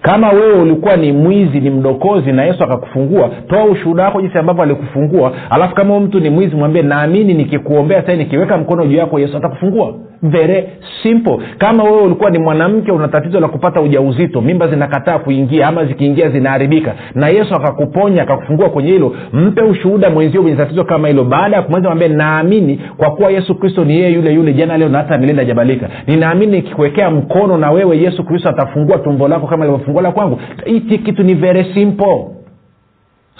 kama 0.02 0.30
wewe 0.30 0.52
ulikuwa 0.52 0.96
ni 0.96 1.12
mwizi 1.12 1.60
ni 1.60 1.70
mdokozi 1.70 2.32
na 2.32 2.44
yesu 2.44 2.64
akakufungua 2.64 3.30
toa 3.48 3.64
ushuhuda 3.64 4.04
wako 4.04 4.20
jinsi 4.20 4.38
ambavyo 4.38 4.62
alikufungua. 4.62 5.32
Alafu 5.50 5.74
kama 5.74 6.00
mtu 6.00 6.20
ni 6.20 6.30
mwizi 6.30 6.56
mwambie 6.56 6.82
naamini 6.82 7.34
nikikuombea 7.34 8.02
sai 8.06 8.16
nikiweka 8.16 8.56
mkono 8.58 8.86
juu 8.86 8.96
yako 8.96 9.20
yesu 9.20 9.36
atakufungua. 9.36 9.94
Very 10.22 10.64
simple. 11.02 11.38
Kama 11.58 11.84
wewe 11.84 12.00
ulikuwa 12.02 12.30
ni 12.30 12.38
mwanamke 12.38 12.92
una 12.92 13.08
tatizo 13.08 13.40
la 13.40 13.48
kupata 13.48 13.80
ujauzito 13.80 14.40
mimba 14.40 14.68
zinakataa 14.68 15.18
kuingia 15.18 15.68
ama 15.68 15.84
zikiingia 15.84 16.28
zinaharibika 16.30 16.94
na 17.14 17.28
yesu 17.28 17.54
akakuponya 17.54 18.22
akakufungua 18.22 18.70
kwenye 18.70 18.90
hilo 18.90 19.16
mpe 19.32 19.62
ushuhuda 19.62 20.10
mwenzio 20.10 20.42
kwenye 20.42 20.56
tatizo 20.56 20.84
kama 20.84 21.08
hilo. 21.08 21.24
Baada 21.24 21.56
ya 21.56 21.62
kumaliza 21.62 21.88
mwambie 21.88 22.08
naamini 22.08 22.80
kwa 22.96 23.10
kuwa 23.10 23.30
yesu 23.30 23.54
kristo 23.54 23.84
ni 23.84 23.94
yeye 23.94 24.12
yule 24.12 24.32
yule 24.34 24.52
jana 24.52 24.76
leo 24.78 24.88
na 24.88 24.98
hata 24.98 25.18
milele 25.18 25.42
ajabalika. 25.42 25.88
Ninaamini 26.06 26.52
nikikuwekea 26.52 27.10
mkono 27.10 27.56
na 27.58 27.70
wewe 27.70 27.98
yesu 27.98 28.24
kristo 28.24 28.48
atafungua 28.48 28.98
tumbo 28.98 29.28
lako 29.28 29.46
kama 29.46 29.63
ilivyofungua 29.64 30.02
la 30.02 30.12
kwangu. 30.12 30.40
Hichi 30.64 30.98
kitu 30.98 31.22
ni 31.22 31.34
very 31.34 31.74
simple. 31.74 32.24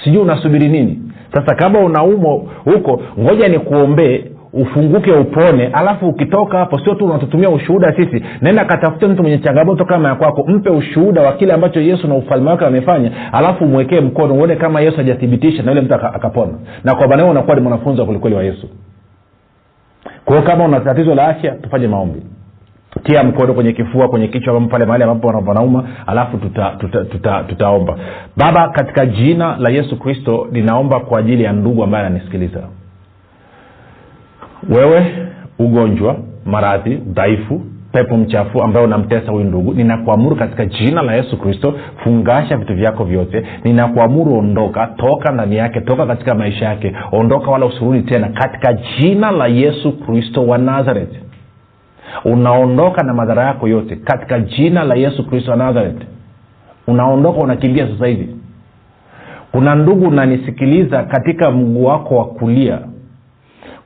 Sijui 0.05 0.23
unasubiri 0.23 0.69
nini. 0.69 0.99
Sasa 1.35 1.55
kama 1.55 1.81
unaumwa 1.81 2.33
huko 2.65 3.03
ngoja 3.21 3.49
nikuombee 3.49 4.25
ufunguke 4.53 5.13
upone 5.13 5.67
alafu 5.67 6.09
ukitoka 6.09 6.59
hapo 6.59 6.79
sio 6.79 6.95
tu 6.95 7.05
unatutumia 7.05 7.51
ushuhuda 7.51 7.97
sisi. 7.97 8.25
Naenda 8.41 8.65
katafute 8.65 9.07
mtu 9.07 9.23
mwenye 9.23 9.39
changamoto 9.39 9.85
kama 9.85 10.09
ya 10.09 10.15
kwako 10.15 10.45
mpe 10.49 10.71
ushuhuda 10.71 11.23
wa 11.23 11.33
kile 11.33 11.53
ambacho 11.53 11.81
yesu 11.81 12.09
na 12.09 12.15
ufalme 12.15 12.51
wake 12.51 12.65
amefanya 12.67 13.33
alafu 13.33 13.65
umwekee 13.65 14.01
mkono 14.01 14.35
uone 14.35 14.57
kama 14.57 14.81
yesu 14.81 14.97
hajathibitisha 14.97 15.63
na 15.63 15.71
yule 15.71 15.81
mtu 15.81 15.95
akapona. 15.95 16.53
Na 16.85 16.95
kwa 16.95 17.09
maana 17.09 17.27
unakuwa 17.27 17.57
ni 17.57 17.63
mwanafunzi 17.63 18.01
wa 18.01 18.07
kwelikweli 18.07 18.37
wa 18.37 18.45
yesu. 18.45 18.69
Kwa 20.25 20.43
kama 20.43 20.65
una 20.65 20.81
tatizo 20.81 21.15
la 21.15 21.29
afya 21.29 21.51
tufanye 21.55 21.89
maombi 21.89 22.23
tia 23.03 23.25
mkono 23.25 23.55
kwenye 23.55 23.73
kifua 23.73 24.09
kwenye 24.09 24.29
kichwa 24.29 24.61
pale 24.61 24.85
mahali 24.85 25.05
ambapo 25.05 25.27
wanauma 25.49 25.85
alafu 26.07 26.37
tutaomba 26.39 26.77
tuta, 26.81 27.05
tuta, 27.05 27.45
tuta 27.45 27.97
baba 28.37 28.69
katika 28.69 29.07
jina 29.07 29.57
la 29.57 29.71
yesu 29.71 29.99
kristo 29.99 30.49
ninaomba 30.53 31.01
kwa 31.01 31.19
ajili 31.19 31.43
ya 31.43 31.53
ndugu 31.53 31.85
ambaye 31.85 32.07
ananisikiliza. 32.07 32.61
Wewe 34.69 35.07
ugonjwa 35.59 36.17
maradhi 36.47 36.95
udhaifu 37.11 37.61
pepo 37.93 38.17
mchafu 38.17 38.63
ambaye 38.63 38.87
unamtesa 38.87 39.33
huyu 39.33 39.45
ndugu 39.45 39.75
ninakuamuru 39.75 40.37
katika 40.37 40.67
jina 40.67 41.03
la 41.03 41.15
yesu 41.15 41.37
kristo 41.39 41.75
fungasha 42.05 42.57
vitu 42.57 42.75
vyako 42.75 43.05
vyote. 43.05 43.47
Ninakuamuru 43.65 44.39
ondoka 44.39 44.87
toka 44.87 45.33
ndani 45.33 45.57
yake 45.57 45.81
toka 45.81 46.07
katika 46.07 46.35
maisha 46.35 46.65
yake 46.65 46.93
ondoka 47.13 47.51
wala 47.51 47.67
usurudi 47.67 48.03
tena 48.03 48.29
katika 48.29 48.73
jina 48.73 49.31
la 49.31 49.47
yesu 49.47 49.93
kristo 49.93 50.47
wa 50.47 50.59
nazareth 50.59 51.25
unaondoka 52.25 53.03
na 53.03 53.15
madhara 53.15 53.43
yako 53.45 53.69
yote 53.69 53.97
katika 53.97 54.41
jina 54.41 54.85
la 54.85 54.95
yesu 54.95 55.27
kristo 55.27 55.51
wa 55.51 55.57
nazareth. 55.57 56.03
Unaondoka 56.87 57.41
unakimbia 57.41 57.89
sasa 57.89 58.07
hivi. 58.07 58.29
Kuna 59.53 59.75
ndugu 59.75 60.09
unanisikiliza 60.09 61.03
katika 61.03 61.51
mguu 61.51 61.85
wako 61.85 62.17
wa 62.17 62.25
kulia. 62.25 62.79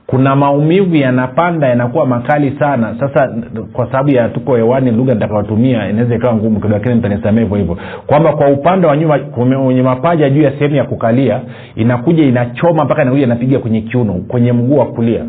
Kuna 0.07 0.35
maumivu 0.35 0.95
yanapanda 0.95 1.67
yanakuwa 1.67 2.05
makali 2.05 2.55
sana. 2.59 2.95
Sasa 2.99 3.33
kwa 3.73 3.85
sababu 3.85 4.09
ya 4.09 4.29
tuko 4.29 4.55
hewani 4.55 4.91
lugha 4.91 5.13
nitakayotumia 5.13 5.89
inaweza 5.89 6.15
ikawa 6.15 6.35
ngumu 6.35 6.55
kidogo 6.55 6.73
lakini 6.73 6.95
mtanisamea 6.95 7.43
hivyo 7.43 7.57
hivyo. 7.57 7.77
Kwamba 8.07 8.33
kwa 8.33 8.47
upande 8.47 8.87
wa 8.87 8.97
nyuma 8.97 9.19
kwenye 9.19 9.81
mapaja 9.81 10.29
juu 10.29 10.41
ya 10.41 10.51
sehemu 10.51 10.75
ya 10.75 10.83
kukalia 10.83 11.41
inakuja 11.75 12.23
inachoma 12.23 12.85
mpaka 12.85 13.01
inakuja 13.01 13.23
inapiga 13.23 13.59
kwenye 13.59 13.81
kiuno 13.81 14.13
kwenye 14.13 14.51
mguu 14.53 14.77
wa 14.77 14.85
kulia 14.85 15.25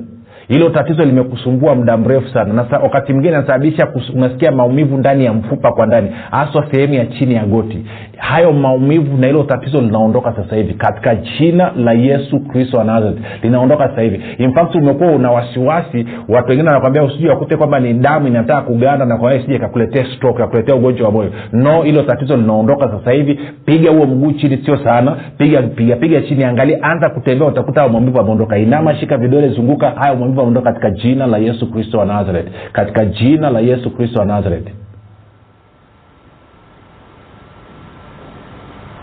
hilo 0.51 0.71
tatizo 0.71 1.05
limekusumbua 1.05 1.75
muda 1.75 1.97
mrefu 1.97 2.29
sana. 2.29 2.53
Na 2.53 2.79
wakati 2.83 3.13
mwingine 3.13 3.35
inasababisha 3.35 3.89
unasikia 4.15 4.53
maumivu 4.53 4.97
ndani 4.97 5.25
ya 5.25 5.33
mfupa 5.33 5.73
kwa 5.73 5.87
ndani 5.87 6.11
haswa 6.31 6.67
sehemu 6.73 6.95
ya 6.95 7.07
chini 7.07 7.35
ya 7.35 7.45
goti. 7.45 7.87
Hayo 8.17 8.53
maumivu 8.53 9.17
na 9.19 9.27
hilo 9.27 9.43
tatizo 9.43 9.81
linaondoka 9.81 10.33
sasa 10.33 10.57
hivi 10.57 10.75
katika 10.75 11.15
jina 11.15 11.73
la 11.77 11.93
yesu 11.93 12.41
kristo 12.41 12.77
wa 12.79 12.85
nazareth. 12.85 13.19
Linaondoka 13.43 13.89
sasa 13.89 14.03
hivi. 14.03 14.21
In 14.39 14.53
umekuwa 14.75 15.11
una 15.13 15.31
wasiwasi 15.31 16.07
watu 16.29 16.49
wengine 16.49 16.69
wanakwambia 16.69 17.03
usijui 17.03 17.29
wakute 17.31 17.57
kwamba 17.57 17.81
ni 17.81 17.95
damu 17.95 18.27
inataka 18.29 18.61
kuganda 18.61 19.05
na 19.05 19.17
kwa 19.17 19.33
sije 19.41 19.59
kakuletea 19.59 20.05
stroke 20.17 20.39
kakuletea 20.39 20.75
ugonjwa 20.75 21.07
wa 21.07 21.13
moyo. 21.13 21.31
No 21.53 21.83
hilo 21.83 22.03
tatizo 22.03 22.37
linaondoka 22.37 22.89
sasa 22.91 23.11
hivi. 23.11 23.41
Piga 23.65 23.91
huo 23.91 24.07
mguu 24.07 24.33
chini 24.33 24.57
sio 24.65 24.77
sana. 24.77 25.17
Piga 25.39 25.63
piga 25.63 25.97
piga 25.97 26.21
chini 26.21 26.45
angalia 26.45 26.83
anza 26.83 27.09
kutembea 27.11 27.49
utakuta 27.49 27.89
maumivu 27.89 28.21
ameondoka 28.21 28.59
inama 28.59 28.95
shika 28.95 29.17
vidole 29.17 29.49
zunguka 29.49 29.91
hayo 29.91 30.17
maumivu 30.17 30.40
ameondoka 30.41 30.73
katika 30.73 30.91
jina 30.91 31.27
la 31.27 31.39
yesu 31.39 31.71
kristo 31.73 31.99
wa 31.99 32.05
nazaret 32.05 32.47
katika 32.73 33.05
jina 33.05 33.51
la 33.51 33.61
yesu 33.61 33.91
kristo 33.91 34.19
wa 34.19 34.25
nazaret 34.25 34.69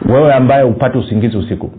wewe 0.10 0.34
ambaye 0.34 0.63
upate 0.63 0.97
usingizi 0.97 1.38
usiku 1.38 1.71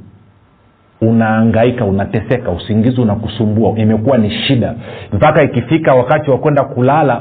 unaangaika 1.01 1.85
unateseka 1.85 2.51
usingizi 2.51 3.01
unakusumbua 3.01 3.73
imekuwa 3.79 4.19
ni 4.19 4.31
shida. 4.31 4.75
Mpaka 5.13 5.43
ikifika 5.45 5.95
wakati 5.95 6.31
wa 6.31 6.39
kwenda 6.39 6.65
kulala 6.65 7.21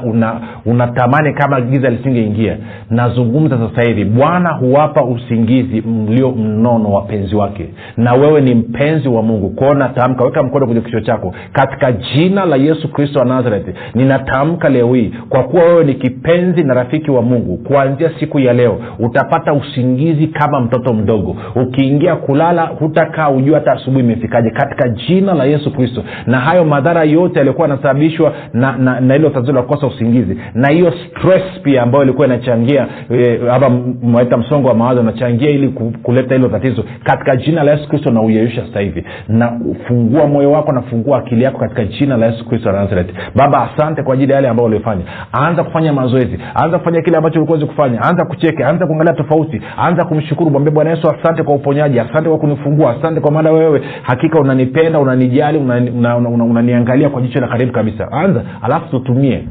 unatamani 0.66 1.28
una 1.28 1.38
kama 1.38 1.60
giza 1.60 1.90
lisingeingia. 1.90 2.56
Nazungumza 2.90 3.58
sasa 3.58 3.88
hivi 3.88 4.04
bwana 4.04 4.50
huwapa 4.52 5.04
usingizi 5.04 5.80
mlio 5.80 6.30
mnono 6.30 6.92
wapenzi 6.92 7.36
wake 7.36 7.68
na 7.96 8.12
wewe 8.14 8.40
ni 8.40 8.54
mpenzi 8.54 9.08
wa 9.08 9.22
mungu. 9.22 9.48
Kwao 9.50 9.74
natamka 9.74 10.24
weka 10.24 10.42
mkono 10.42 10.66
kwenye 10.66 10.80
kichwa 10.80 11.00
chako 11.00 11.34
katika 11.52 11.92
jina 11.92 12.44
la 12.44 12.56
yesu 12.56 12.92
kristo 12.92 13.18
wa 13.18 13.24
nazareti 13.24 13.70
ninatamka 13.94 14.68
leo 14.68 14.94
hii 14.94 15.12
kwa 15.28 15.42
kuwa 15.44 15.62
wewe 15.64 15.84
ni 15.84 15.94
kipenzi 15.94 16.62
na 16.64 16.74
rafiki 16.74 17.10
wa 17.10 17.22
mungu 17.22 17.56
kuanzia 17.56 18.10
siku 18.20 18.38
ya 18.38 18.52
leo 18.52 18.78
utapata 18.98 19.52
usingizi 19.52 20.26
kama 20.26 20.60
mtoto 20.60 20.94
mdogo. 20.94 21.36
Ukiingia 21.56 22.16
kulala 22.16 22.66
hutakaa 22.66 23.30
ujua 23.30 23.60
hata 23.68 23.80
asubuhi 23.80 24.04
imefikaje 24.04 24.50
katika 24.50 24.88
jina 24.88 25.34
la 25.34 25.44
yesu 25.44 25.72
kristo. 25.72 26.04
Na 26.26 26.40
hayo 26.40 26.64
madhara 26.64 27.04
yote 27.04 27.38
yaliyokuwa 27.38 27.68
yanasababishwa 27.68 28.32
na, 28.52 28.76
na, 28.76 29.00
na 29.00 29.16
ilo 29.16 29.30
tatizo 29.30 29.52
la 29.52 29.62
kukosa 29.62 29.86
usingizi 29.86 30.38
na 30.54 30.68
hiyo 30.72 30.92
stress 30.92 31.42
pia 31.62 31.82
ambayo 31.82 32.04
ilikuwa 32.04 32.26
inachangia 32.26 32.86
e, 33.10 33.40
ama 33.52 33.68
mwaita 34.02 34.36
msongo 34.36 34.68
wa 34.68 34.74
mawazo 34.74 35.00
unachangia 35.00 35.50
ili 35.50 35.68
kuleta 36.02 36.34
hilo 36.34 36.48
tatizo. 36.48 36.84
Katika 37.04 37.36
jina 37.36 37.62
la 37.62 37.70
yesu 37.72 37.88
kristo 37.88 38.10
na 38.10 38.22
uyeyusha 38.22 38.66
sasa 38.66 38.80
hivi. 38.80 39.04
Na 39.28 39.60
fungua 39.88 40.26
moyo 40.26 40.52
wako 40.52 40.72
na 40.72 40.82
fungua 40.82 41.18
akili 41.18 41.44
yako 41.44 41.58
katika 41.58 41.84
jina 41.84 42.16
la 42.16 42.26
yesu 42.26 42.48
kristo 42.48 42.72
nazareti 42.72 43.14
baba 43.34 43.70
asante 43.72 44.02
kwa 44.02 44.14
ajili 44.14 44.30
ya 44.32 44.36
yale 44.36 44.48
ambayo 44.48 44.66
uliofanya. 44.66 45.02
Anza 45.32 45.64
kufanya 45.64 45.92
mazoezi. 45.92 46.38
Anza 46.54 46.78
kufanya 46.78 47.02
kile 47.02 47.16
ambacho 47.16 47.38
ulikuwezi 47.38 47.66
kufanya. 47.66 48.02
Anza 48.02 48.24
kucheke. 48.24 48.64
Anza 48.64 48.86
kuangalia 48.86 49.12
tofauti. 49.14 49.60
Anza 49.76 50.04
kumshukuru. 50.04 50.50
Mwambie 50.50 50.72
bwana 50.74 50.90
yesu 50.90 51.08
asante 51.10 51.42
kwa 51.42 51.54
uponyaji. 51.54 52.00
Asante 52.00 52.28
kwa 52.28 52.38
kunifungua. 52.38 52.96
Asante 52.98 53.20
kwa 53.20 53.30
maana 53.32 53.50
wewe 53.58 53.82
hakika 54.02 54.40
unanipenda 54.40 54.98
unanijali 54.98 55.58
unaniangalia 55.58 56.16
una, 56.16 56.18
una, 56.18 56.44
una, 56.44 56.80
una 56.80 57.10
kwa 57.10 57.22
jicho 57.22 57.40
la 57.40 57.48
karibu 57.48 57.72
kabisa. 57.72 58.12
Anza 58.12 58.42
alafu 58.62 58.88
tutumie 58.90 59.44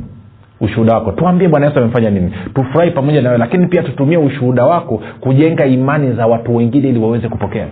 ushuhuda 0.62 0.93
wako. 0.93 1.12
Tuambie 1.12 1.48
bwana 1.48 1.65
yesu 1.65 1.80
amefanya 1.80 2.10
nini. 2.10 2.34
Tufurahi 2.54 2.91
pamoja 2.91 3.22
nawe 3.22 3.38
lakini 3.38 3.67
pia 3.67 3.84
tutumie 3.84 4.17
ushuhuda 4.17 4.65
wako 4.65 5.02
kujenga 5.20 5.65
imani 5.65 6.13
za 6.13 6.28
watu 6.28 6.56
wengine 6.56 6.89
ili 6.89 7.00
waweze 7.00 7.30
kupokea. 7.30 7.67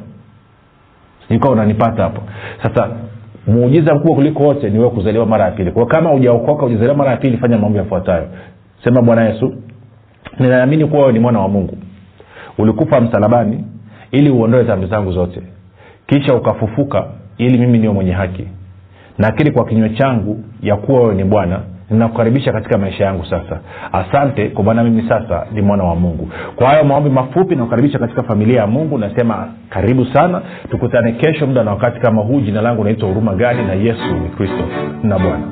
Ikawa 1.29 1.53
unanipata 1.53 2.03
hapo. 2.03 2.21
Sasa 2.63 2.89
muujiza 3.47 3.95
mkubwa 3.95 4.15
kuliko 4.15 4.43
wote 4.43 4.69
ni 4.69 4.89
kuzaliwa 4.89 5.25
mara 5.25 5.45
ya 5.45 5.51
pili. 5.51 5.71
Kwao 5.71 5.85
kama 5.85 6.13
ujaokoka 6.13 6.65
ujazaliwa 6.65 6.95
mara 6.95 7.11
ya 7.11 7.17
pili 7.17 7.37
fanya 7.37 7.57
mambo 7.57 7.77
yafuatayo. 7.77 8.27
Sema 8.83 9.01
bwana 9.01 9.29
yesu 9.29 9.53
ninaamini 10.39 10.85
kuwa 10.85 11.01
wewe 11.01 11.13
ni 11.13 11.19
mwana 11.19 11.39
wa 11.39 11.47
mungu. 11.47 11.77
Ulikufa 12.57 13.01
msalabani 13.01 13.63
ili 14.11 14.29
uondoe 14.29 14.63
dhambi 14.63 14.87
zangu 14.87 15.11
zote 15.11 15.41
kisha 16.07 16.33
ukafufuka 16.35 17.05
ili 17.37 17.57
mimi 17.57 17.77
niwe 17.77 17.93
mwenye 17.93 18.11
haki. 18.11 18.47
Nakiri 19.17 19.51
kwa 19.51 19.65
kinywa 19.65 19.89
changu 19.89 20.43
ya 20.61 20.75
kuwa 20.75 20.99
wewe 21.01 21.15
ni 21.15 21.23
bwana 21.23 21.59
ninakukaribisha 21.89 22.51
katika 22.51 22.77
maisha 22.77 23.03
yangu 23.05 23.25
sasa. 23.25 23.59
Asante 23.93 24.49
kwa 24.49 24.63
maana 24.63 24.83
mimi 24.83 25.09
sasa 25.09 25.47
ni 25.51 25.61
mwana 25.61 25.83
wa 25.83 25.95
mungu. 25.95 26.29
Kwa 26.55 26.67
hayo 26.69 26.83
maombi 26.83 27.09
mafupi 27.09 27.55
nakukaribisha 27.55 27.99
katika 27.99 28.23
familia 28.23 28.59
ya 28.59 28.67
mungu 28.67 28.97
nasema 28.97 29.47
karibu 29.69 30.05
sana. 30.05 30.41
Tukutane 30.71 31.11
kesho 31.11 31.47
muda 31.47 31.63
na 31.63 31.71
wakati 31.71 31.99
kama 31.99 32.21
huu. 32.21 32.41
Jina 32.41 32.61
langu 32.61 32.83
naitwa 32.83 33.07
huruma 33.09 33.35
gadi 33.35 33.61
na 33.63 33.73
yesu 33.73 34.15
ni 34.23 34.29
kristo 34.29 34.63
na 35.03 35.19
bwana 35.19 35.43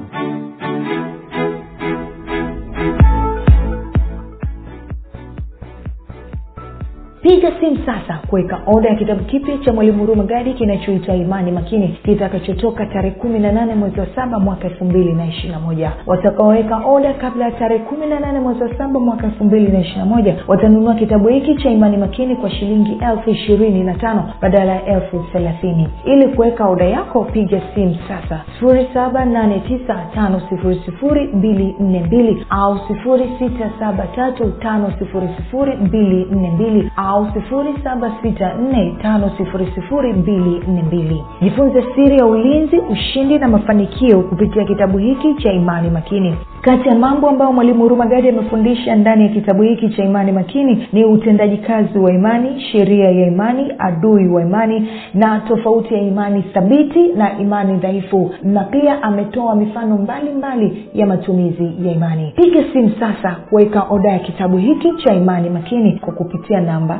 piga 7.23 7.51
simu 7.59 7.77
sasa 7.85 8.19
kuweka 8.27 8.61
oda 8.67 8.89
ya 8.89 8.95
kitabu 8.95 9.23
kipya 9.23 9.57
cha 9.57 9.73
mwalimu 9.73 9.99
huruma 9.99 10.23
gadi 10.23 10.53
kinachoitwa 10.53 11.15
imani 11.15 11.51
makini. 11.51 11.87
Kitakachotoka 12.05 12.85
tarehe 12.85 13.15
kumi 13.15 13.39
na 13.39 13.51
nane 13.51 13.75
mwezi 13.75 13.99
wa 13.99 14.07
saba 14.15 14.39
mwaka 14.39 14.67
elfu 14.67 14.85
mbili 14.85 15.13
na 15.13 15.25
ishirina 15.25 15.59
moja. 15.59 15.91
Watakaoweka 16.07 16.77
oda 16.85 17.13
kabla 17.13 17.45
ya 17.45 17.51
tarehe 17.51 17.83
kumi 17.83 18.05
na 18.07 18.19
nane 18.19 18.39
mwezi 18.39 18.63
wa 18.63 18.77
saba 18.77 18.99
mwaka 18.99 19.25
elfu 19.25 19.43
mbili 19.43 19.67
na 19.71 19.79
ishirina 19.79 20.05
moja 20.05 20.35
watanunua 20.47 20.95
kitabu 20.95 21.27
hiki 21.27 21.55
cha 21.55 21.69
imani 21.69 21.97
makini 21.97 22.35
kwa 22.35 22.49
shilingi 22.49 22.97
elfu 23.11 23.29
ishirini 23.29 23.83
na 23.83 23.93
tano 23.93 24.33
badala 24.41 24.71
ya 24.73 24.85
elfu 24.85 25.25
thelathini. 25.31 25.87
Ili 26.05 26.27
kuweka 26.27 26.67
oda 26.69 26.85
yako 26.85 27.23
piga 27.23 27.61
simu 27.75 27.95
sasa. 28.07 28.41
sifuri 28.53 28.87
saba 28.93 29.25
nane 29.25 29.59
tisa 29.59 30.05
tano 30.15 30.41
sifuri 30.49 30.81
sifuri 30.85 31.27
mbili 31.27 31.75
nne 31.79 31.99
mbili 31.99 32.45
au 32.49 32.79
sifuri 32.87 33.29
sita 33.39 33.69
saba 33.79 34.07
tatu 34.15 34.51
tano 34.51 34.91
sifuri 34.99 35.29
sifuri 35.37 35.75
mbili 35.75 36.27
nne 36.31 36.51
mbili 36.51 36.91
au 36.95 37.12
nne 40.67 40.81
mbili. 40.83 41.23
Jifunze 41.41 41.83
siri 41.95 42.17
ya 42.17 42.25
ulinzi 42.25 42.77
ushindi 42.77 43.39
na 43.39 43.47
mafanikio 43.47 44.21
kupitia 44.21 44.63
kitabu 44.65 44.97
hiki 44.97 45.33
cha 45.35 45.51
imani 45.51 45.89
makini 45.89 46.35
kati 46.63 46.89
ya 46.89 46.95
mambo 46.95 47.29
ambayo 47.29 47.51
mwalimu 47.53 47.83
hurumagadi 47.83 48.29
amefundisha 48.29 48.95
ndani 48.95 49.23
ya 49.23 49.29
kitabu 49.29 49.63
hiki 49.63 49.89
cha 49.89 50.03
imani 50.03 50.31
makini 50.31 50.87
ni 50.93 51.05
utendaji 51.05 51.57
kazi 51.57 51.97
wa 51.99 52.11
imani 52.13 52.61
sheria 52.61 53.11
ya 53.11 53.27
imani 53.27 53.73
adui 53.79 54.27
wa 54.27 54.41
imani 54.41 54.89
na 55.13 55.39
tofauti 55.39 55.93
ya 55.93 56.01
imani 56.01 56.41
thabiti 56.41 57.07
na 57.07 57.39
imani 57.39 57.77
dhaifu. 57.77 58.31
Na 58.43 58.63
pia 58.63 59.03
ametoa 59.03 59.55
mifano 59.55 59.97
mbalimbali 59.97 60.65
mbali 60.65 60.89
ya 60.93 61.05
matumizi 61.05 61.71
ya 61.85 61.91
imani. 61.91 62.33
Piga 62.35 62.63
simu 62.73 62.91
sasa 62.99 63.35
kuweka 63.49 63.83
oda 63.89 64.09
ya 64.11 64.19
kitabu 64.19 64.57
hiki 64.57 64.91
cha 65.03 65.13
imani 65.13 65.49
makini 65.49 65.99
kwa 65.99 66.13
kupitia 66.13 66.61
namba 66.61 66.99